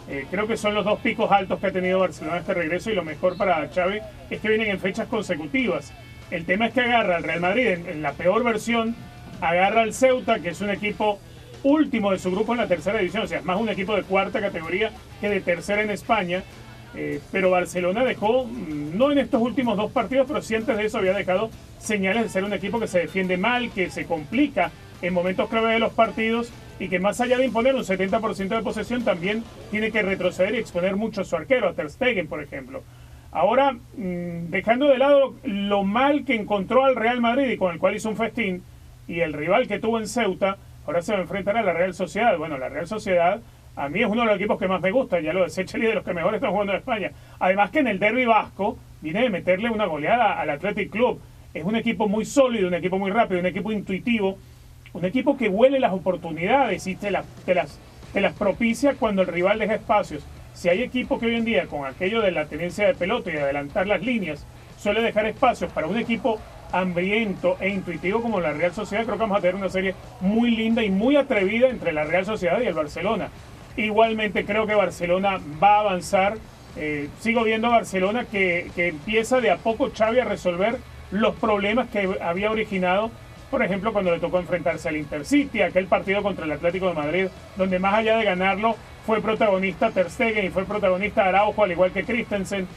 Eh, 0.08 0.26
creo 0.30 0.46
que 0.46 0.56
son 0.56 0.74
los 0.74 0.84
dos 0.84 0.98
picos 1.00 1.30
altos 1.30 1.60
que 1.60 1.68
ha 1.68 1.72
tenido 1.72 2.00
Barcelona 2.00 2.38
este 2.38 2.54
regreso 2.54 2.90
y 2.90 2.94
lo 2.94 3.04
mejor 3.04 3.36
para 3.36 3.68
Xavi 3.68 4.00
es 4.28 4.40
que 4.40 4.48
vienen 4.48 4.70
en 4.70 4.80
fechas 4.80 5.06
consecutivas. 5.06 5.92
El 6.30 6.44
tema 6.44 6.66
es 6.66 6.74
que 6.74 6.80
agarra 6.80 7.16
al 7.16 7.22
Real 7.22 7.40
Madrid 7.40 7.66
en, 7.68 8.02
la 8.02 8.12
peor 8.12 8.42
versión, 8.42 8.96
agarra 9.40 9.82
al 9.82 9.92
Ceuta, 9.92 10.40
que 10.40 10.50
es 10.50 10.60
un 10.60 10.70
equipo 10.70 11.18
último 11.62 12.12
de 12.12 12.18
su 12.18 12.30
grupo 12.30 12.52
en 12.52 12.58
la 12.58 12.68
tercera 12.68 12.98
división, 12.98 13.24
o 13.24 13.26
sea, 13.26 13.42
más 13.42 13.60
un 13.60 13.68
equipo 13.68 13.94
de 13.94 14.02
cuarta 14.02 14.40
categoría 14.40 14.90
que 15.20 15.28
de 15.28 15.40
tercera 15.40 15.82
en 15.82 15.90
España. 15.90 16.42
Eh, 16.94 17.20
pero 17.30 17.50
Barcelona 17.50 18.04
dejó, 18.04 18.44
mm, 18.44 18.96
no 18.98 19.12
en 19.12 19.18
estos 19.18 19.40
últimos 19.40 19.76
dos 19.76 19.92
partidos, 19.92 20.26
pero 20.26 20.42
sí 20.42 20.54
antes 20.54 20.76
de 20.76 20.86
eso 20.86 20.98
había 20.98 21.14
dejado 21.14 21.50
señales 21.78 22.24
de 22.24 22.28
ser 22.28 22.44
un 22.44 22.52
equipo 22.52 22.80
que 22.80 22.88
se 22.88 22.98
defiende 23.00 23.36
mal, 23.36 23.70
que 23.70 23.90
se 23.90 24.06
complica 24.06 24.72
en 25.02 25.14
momentos 25.14 25.48
clave 25.48 25.72
de 25.72 25.78
los 25.78 25.92
partidos 25.92 26.52
y 26.78 26.88
que 26.88 26.98
más 26.98 27.20
allá 27.20 27.38
de 27.38 27.44
imponer 27.44 27.74
un 27.74 27.84
70% 27.84 28.48
de 28.48 28.62
posesión, 28.62 29.04
también 29.04 29.44
tiene 29.70 29.92
que 29.92 30.02
retroceder 30.02 30.54
y 30.54 30.58
exponer 30.58 30.96
mucho 30.96 31.20
a 31.20 31.24
su 31.24 31.36
arquero, 31.36 31.68
a 31.68 31.74
Ter 31.74 31.90
Stegen, 31.90 32.26
por 32.26 32.42
ejemplo. 32.42 32.82
Ahora, 33.32 33.72
mm, 33.72 34.50
dejando 34.50 34.88
de 34.88 34.98
lado 34.98 35.34
lo 35.44 35.84
mal 35.84 36.24
que 36.24 36.34
encontró 36.34 36.84
al 36.84 36.96
Real 36.96 37.20
Madrid 37.20 37.50
y 37.50 37.56
con 37.56 37.72
el 37.72 37.78
cual 37.78 37.94
hizo 37.94 38.08
un 38.08 38.16
festín, 38.16 38.62
y 39.06 39.20
el 39.20 39.32
rival 39.32 39.68
que 39.68 39.78
tuvo 39.78 39.98
en 39.98 40.08
Ceuta, 40.08 40.56
ahora 40.86 41.02
se 41.02 41.12
va 41.12 41.18
a 41.18 41.22
enfrentar 41.22 41.56
a 41.56 41.62
la 41.62 41.72
Real 41.72 41.94
Sociedad. 41.94 42.36
Bueno, 42.38 42.58
la 42.58 42.68
Real 42.68 42.86
Sociedad 42.86 43.40
a 43.76 43.88
mí 43.88 44.02
es 44.02 44.08
uno 44.08 44.22
de 44.22 44.26
los 44.26 44.36
equipos 44.36 44.58
que 44.58 44.68
más 44.68 44.80
me 44.80 44.90
gusta, 44.90 45.20
ya 45.20 45.32
lo 45.32 45.44
de 45.44 45.50
Secheli 45.50 45.86
de 45.86 45.94
los 45.94 46.04
que 46.04 46.12
mejor 46.12 46.34
están 46.34 46.50
jugando 46.50 46.72
en 46.72 46.78
España. 46.78 47.12
Además 47.38 47.70
que 47.70 47.78
en 47.78 47.88
el 47.88 47.98
derby 47.98 48.26
vasco 48.26 48.76
viene 49.00 49.22
de 49.22 49.30
meterle 49.30 49.70
una 49.70 49.86
goleada 49.86 50.40
al 50.40 50.50
Athletic 50.50 50.90
Club. 50.90 51.20
Es 51.54 51.64
un 51.64 51.76
equipo 51.76 52.08
muy 52.08 52.24
sólido, 52.24 52.68
un 52.68 52.74
equipo 52.74 52.98
muy 52.98 53.10
rápido, 53.10 53.40
un 53.40 53.46
equipo 53.46 53.72
intuitivo, 53.72 54.38
un 54.92 55.04
equipo 55.04 55.36
que 55.36 55.48
huele 55.48 55.80
las 55.80 55.92
oportunidades 55.92 56.86
y 56.86 56.96
te 56.96 57.10
las, 57.10 57.26
te 57.44 57.54
las, 57.54 57.78
te 58.12 58.20
las 58.20 58.34
propicia 58.34 58.94
cuando 58.94 59.22
el 59.22 59.28
rival 59.28 59.58
deja 59.58 59.74
espacios. 59.74 60.24
Si 60.52 60.68
hay 60.68 60.82
equipo 60.82 61.18
que 61.18 61.26
hoy 61.26 61.36
en 61.36 61.44
día, 61.44 61.66
con 61.66 61.86
aquello 61.86 62.20
de 62.20 62.32
la 62.32 62.46
tenencia 62.46 62.86
de 62.86 62.94
pelota 62.94 63.30
y 63.30 63.34
de 63.34 63.42
adelantar 63.42 63.86
las 63.86 64.02
líneas, 64.02 64.46
suele 64.78 65.00
dejar 65.00 65.26
espacios 65.26 65.72
para 65.72 65.86
un 65.86 65.96
equipo 65.96 66.38
hambriento 66.72 67.56
e 67.60 67.68
intuitivo 67.68 68.22
como 68.22 68.40
la 68.40 68.52
Real 68.52 68.72
Sociedad, 68.72 69.04
creo 69.04 69.16
que 69.16 69.22
vamos 69.22 69.38
a 69.38 69.40
tener 69.40 69.56
una 69.56 69.68
serie 69.68 69.94
muy 70.20 70.50
linda 70.50 70.82
y 70.82 70.90
muy 70.90 71.16
atrevida 71.16 71.68
entre 71.68 71.92
la 71.92 72.04
Real 72.04 72.24
Sociedad 72.24 72.60
y 72.60 72.66
el 72.66 72.74
Barcelona. 72.74 73.28
Igualmente 73.80 74.44
creo 74.44 74.66
que 74.66 74.74
Barcelona 74.74 75.40
va 75.62 75.76
a 75.76 75.80
avanzar. 75.80 76.36
Eh, 76.76 77.08
sigo 77.20 77.44
viendo 77.44 77.68
a 77.68 77.70
Barcelona 77.70 78.26
que, 78.30 78.70
que 78.76 78.88
empieza 78.88 79.40
de 79.40 79.50
a 79.50 79.56
poco 79.56 79.90
Xavi 79.96 80.20
a 80.20 80.24
resolver 80.24 80.76
los 81.10 81.34
problemas 81.36 81.88
que 81.88 82.08
había 82.20 82.50
originado, 82.50 83.10
por 83.50 83.64
ejemplo, 83.64 83.92
cuando 83.92 84.12
le 84.12 84.20
tocó 84.20 84.38
enfrentarse 84.38 84.88
al 84.88 84.96
Intercity, 84.96 85.62
aquel 85.62 85.86
partido 85.86 86.22
contra 86.22 86.44
el 86.44 86.52
Atlético 86.52 86.88
de 86.88 86.94
Madrid, 86.94 87.26
donde 87.56 87.78
más 87.78 87.94
allá 87.94 88.18
de 88.18 88.24
ganarlo 88.24 88.76
fue 89.06 89.20
protagonista 89.20 89.90
Ter 89.90 90.10
Stegen 90.10 90.44
y 90.44 90.50
fue 90.50 90.64
protagonista 90.64 91.24
Araujo, 91.24 91.64
al 91.64 91.72
igual 91.72 91.90
que 91.90 92.04
Christensen. 92.04 92.68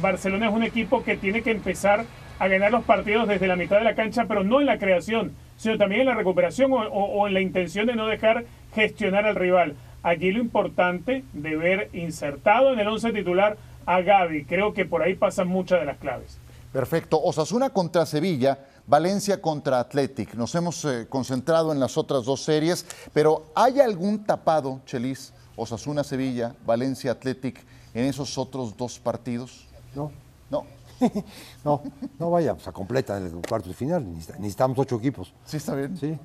Barcelona 0.00 0.48
es 0.48 0.52
un 0.52 0.64
equipo 0.64 1.04
que 1.04 1.16
tiene 1.16 1.42
que 1.42 1.50
empezar 1.50 2.04
a 2.38 2.48
ganar 2.48 2.72
los 2.72 2.84
partidos 2.84 3.28
desde 3.28 3.46
la 3.46 3.56
mitad 3.56 3.76
de 3.78 3.84
la 3.84 3.94
cancha, 3.94 4.24
pero 4.26 4.42
no 4.42 4.60
en 4.60 4.66
la 4.66 4.78
creación, 4.78 5.32
sino 5.56 5.76
también 5.76 6.00
en 6.00 6.06
la 6.08 6.14
recuperación 6.14 6.72
o, 6.72 7.28
en 7.28 7.34
la 7.34 7.40
intención 7.40 7.86
de 7.86 7.94
no 7.94 8.06
dejar 8.06 8.44
gestionar 8.74 9.26
al 9.26 9.36
rival. 9.36 9.76
Allí 10.02 10.30
lo 10.32 10.40
importante 10.40 11.24
de 11.32 11.56
ver 11.56 11.90
insertado 11.92 12.72
en 12.72 12.78
el 12.80 12.88
once 12.88 13.12
titular 13.12 13.56
a 13.86 14.00
Gaby. 14.00 14.44
Creo 14.44 14.72
que 14.72 14.84
por 14.84 15.02
ahí 15.02 15.14
pasan 15.14 15.48
muchas 15.48 15.80
de 15.80 15.86
las 15.86 15.98
claves. 15.98 16.38
Perfecto. 16.72 17.20
Osasuna 17.20 17.70
contra 17.70 18.06
Sevilla, 18.06 18.58
Valencia 18.86 19.40
contra 19.42 19.80
Athletic. 19.80 20.34
Nos 20.34 20.54
hemos 20.54 20.84
eh, 20.84 21.06
concentrado 21.08 21.72
en 21.72 21.80
las 21.80 21.98
otras 21.98 22.24
dos 22.24 22.42
series, 22.42 22.86
pero 23.12 23.46
¿hay 23.54 23.80
algún 23.80 24.24
tapado, 24.24 24.80
Chelis? 24.86 25.32
Osasuna, 25.56 26.04
Sevilla, 26.04 26.54
Valencia, 26.64 27.10
Athletic, 27.12 27.62
en 27.92 28.04
esos 28.06 28.38
otros 28.38 28.76
dos 28.76 28.98
partidos? 28.98 29.66
No, 29.94 30.10
No. 30.50 30.64
no, 31.64 31.82
no 32.18 32.30
vaya, 32.30 32.54
pues 32.54 32.68
a 32.68 32.72
completa 32.72 33.16
en 33.16 33.24
el 33.26 33.32
cuarto 33.48 33.68
de 33.68 33.74
final. 33.74 34.04
Necesita- 34.06 34.38
Necesitamos 34.38 34.78
ocho 34.78 34.96
equipos. 34.96 35.32
Sí, 35.44 35.56
está 35.56 35.74
bien. 35.74 35.96
Sí, 35.96 36.16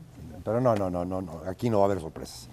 pero 0.43 0.59
no, 0.61 0.75
no, 0.75 0.89
no, 0.89 1.03
no, 1.05 1.21
no. 1.21 1.41
Aquí 1.47 1.69
no 1.69 1.77
va 1.79 1.85
a 1.85 1.87
haber 1.87 1.99
sorpresas. 2.01 2.49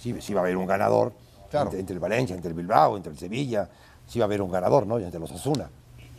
Sí, 0.00 0.16
sí 0.20 0.32
va 0.34 0.40
a 0.40 0.44
haber 0.44 0.56
un 0.56 0.66
ganador 0.66 1.12
Claro. 1.50 1.66
entre, 1.66 1.80
entre 1.80 1.94
el 1.94 2.00
Valencia, 2.00 2.34
entre 2.34 2.48
el 2.50 2.56
Bilbao, 2.56 2.96
entre 2.96 3.12
el 3.12 3.18
Sevilla. 3.18 3.68
Sí 4.06 4.18
va 4.18 4.24
a 4.24 4.26
haber 4.26 4.40
un 4.42 4.50
ganador, 4.50 4.86
¿no? 4.86 4.98
Y 4.98 5.04
entre 5.04 5.20
los 5.20 5.30
Asuna, 5.30 5.68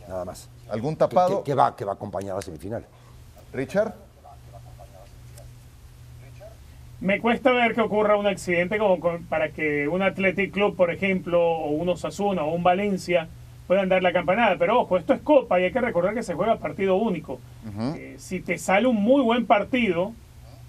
nada 0.08 0.24
más. 0.24 0.48
¿Algún 0.70 0.94
Que, 0.94 0.98
tapado? 1.00 1.42
que- 1.42 1.50
que 1.50 1.54
va, 1.54 1.74
que 1.76 1.84
va 1.84 1.92
a 1.92 1.94
acompañar 1.96 2.32
a 2.32 2.36
la 2.36 2.42
semifinal. 2.42 2.84
Richard. 3.52 3.92
Me 7.00 7.20
cuesta 7.20 7.50
ver 7.50 7.74
que 7.74 7.80
ocurra 7.80 8.16
un 8.16 8.26
accidente 8.28 8.78
como 8.78 9.00
con- 9.00 9.24
para 9.24 9.48
que 9.50 9.88
un 9.88 10.02
Athletic 10.02 10.52
Club, 10.52 10.76
por 10.76 10.90
ejemplo, 10.92 11.42
o 11.42 11.70
un 11.70 11.88
Osasuna 11.88 12.44
o 12.44 12.54
un 12.54 12.62
Valencia 12.62 13.26
puedan 13.66 13.88
dar 13.88 14.02
la 14.02 14.12
campanada. 14.12 14.56
Pero 14.58 14.80
ojo, 14.82 14.96
esto 14.96 15.12
es 15.12 15.20
Copa 15.20 15.58
y 15.60 15.64
hay 15.64 15.72
que 15.72 15.80
recordar 15.80 16.14
que 16.14 16.22
se 16.22 16.34
juega 16.34 16.58
partido 16.58 16.94
único. 16.94 17.40
Eh, 17.96 18.14
si 18.18 18.40
te 18.40 18.56
sale 18.56 18.86
un 18.86 18.96
muy 19.02 19.20
buen 19.22 19.46
partido, 19.46 20.12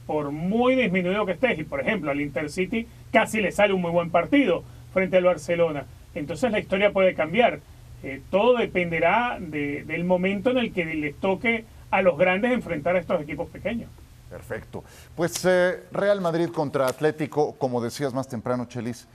por 0.07 0.31
muy 0.31 0.75
disminuido 0.75 1.25
que 1.25 1.33
estés, 1.33 1.59
y 1.59 1.63
por 1.63 1.79
ejemplo 1.81 2.09
al 2.11 2.19
Intercity 2.19 2.87
casi 3.13 3.39
le 3.39 3.51
sale 3.53 3.71
un 3.73 3.81
muy 3.81 3.91
buen 3.91 4.09
partido 4.09 4.63
frente 4.91 5.15
al 5.17 5.23
Barcelona, 5.23 5.85
entonces 6.15 6.51
la 6.51 6.59
historia 6.59 6.91
puede 6.91 7.13
cambiar. 7.15 7.59
Eh, 8.03 8.21
todo 8.29 8.57
dependerá 8.57 9.37
de- 9.39 9.83
del 9.85 10.03
momento 10.03 10.49
en 10.49 10.57
el 10.57 10.73
que 10.73 10.83
les 10.83 11.15
toque 11.21 11.63
a 11.89 12.01
los 12.01 12.17
grandes 12.17 12.51
enfrentar 12.51 12.97
a 12.97 12.99
estos 12.99 13.21
equipos 13.21 13.49
pequeños. 13.49 13.89
Perfecto. 14.29 14.83
Pues 15.15 15.45
eh, 15.45 15.83
Real 15.91 16.19
Madrid 16.19 16.49
contra 16.49 16.87
Atlético, 16.87 17.53
como 17.57 17.79
decías 17.81 18.13
más 18.13 18.27
temprano, 18.27 18.65
Chelis, 18.65 19.07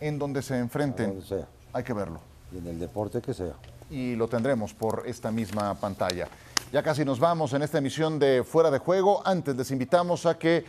en 0.00 0.18
donde 0.18 0.42
se 0.42 0.58
enfrenten, 0.58 1.10
Donde 1.10 1.24
sea. 1.26 1.46
hay 1.72 1.84
que 1.84 1.92
verlo. 1.94 2.20
Y 2.52 2.58
en 2.58 2.66
el 2.66 2.78
deporte 2.78 3.20
que 3.22 3.32
sea. 3.32 3.52
y 3.90 4.16
lo 4.16 4.28
tendremos 4.28 4.74
por 4.74 5.04
esta 5.06 5.30
misma 5.30 5.72
pantalla. 5.80 6.28
Ya 6.70 6.82
casi 6.82 7.02
nos 7.02 7.18
vamos 7.18 7.54
en 7.54 7.62
esta 7.62 7.78
emisión 7.78 8.18
de 8.18 8.44
Fuera 8.44 8.70
de 8.70 8.78
Juego. 8.78 9.22
Antes 9.24 9.56
les 9.56 9.70
invitamos 9.70 10.26
a 10.26 10.36
que 10.36 10.66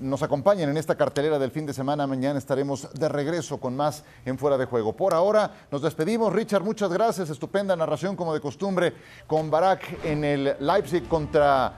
nos 0.00 0.22
acompañen 0.22 0.70
en 0.70 0.78
esta 0.78 0.94
cartelera 0.94 1.38
del 1.38 1.50
fin 1.50 1.66
de 1.66 1.74
semana. 1.74 2.06
Mañana 2.06 2.38
estaremos 2.38 2.88
de 2.94 3.06
regreso 3.10 3.60
con 3.60 3.76
más 3.76 4.02
en 4.24 4.38
Fuera 4.38 4.56
de 4.56 4.64
Juego. 4.64 4.94
Por 4.94 5.12
ahora 5.12 5.66
nos 5.70 5.82
despedimos. 5.82 6.32
Richard, 6.32 6.62
muchas 6.62 6.90
gracias. 6.90 7.28
Estupenda 7.28 7.76
narración 7.76 8.16
como 8.16 8.32
de 8.32 8.40
costumbre 8.40 8.94
con 9.26 9.50
Barak 9.50 10.02
en 10.06 10.24
el 10.24 10.56
Leipzig 10.58 11.06
contra 11.06 11.74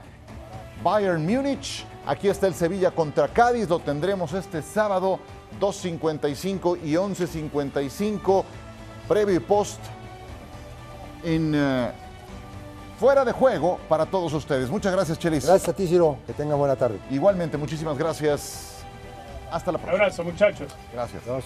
Bayern 0.81 1.25
Múnich. 1.25 1.85
Aquí 2.05 2.29
está 2.29 2.47
el 2.47 2.53
Sevilla 2.53 2.91
contra 2.91 3.27
Cádiz. 3.27 3.67
Lo 3.67 3.79
tendremos 3.79 4.31
este 4.31 4.61
sábado 4.61 5.19
2.55 5.59 6.79
y 6.81 6.93
11.55. 6.93 8.45
Previo 9.09 9.35
y 9.35 9.39
post 9.39 9.81
en 11.25 11.53
eh, 11.53 12.04
fuera 12.99 13.23
de 13.25 13.31
juego 13.31 13.79
para 13.89 14.05
todos 14.05 14.33
ustedes. 14.33 14.69
Muchas 14.69 14.91
gracias, 14.93 15.17
Chelis. 15.19 15.45
Gracias 15.45 15.69
a 15.69 15.73
ti, 15.73 15.87
Ciro. 15.87 16.17
Que 16.25 16.33
tengan 16.33 16.57
buena 16.57 16.75
tarde. 16.75 16.99
Igualmente, 17.11 17.57
muchísimas 17.57 17.97
gracias. 17.97 18.83
Hasta 19.51 19.71
la 19.71 19.77
Un 19.77 19.83
próxima. 19.83 20.03
abrazo, 20.05 20.23
muchachos. 20.23 20.71
Gracias. 20.93 21.23
Adiós. 21.23 21.43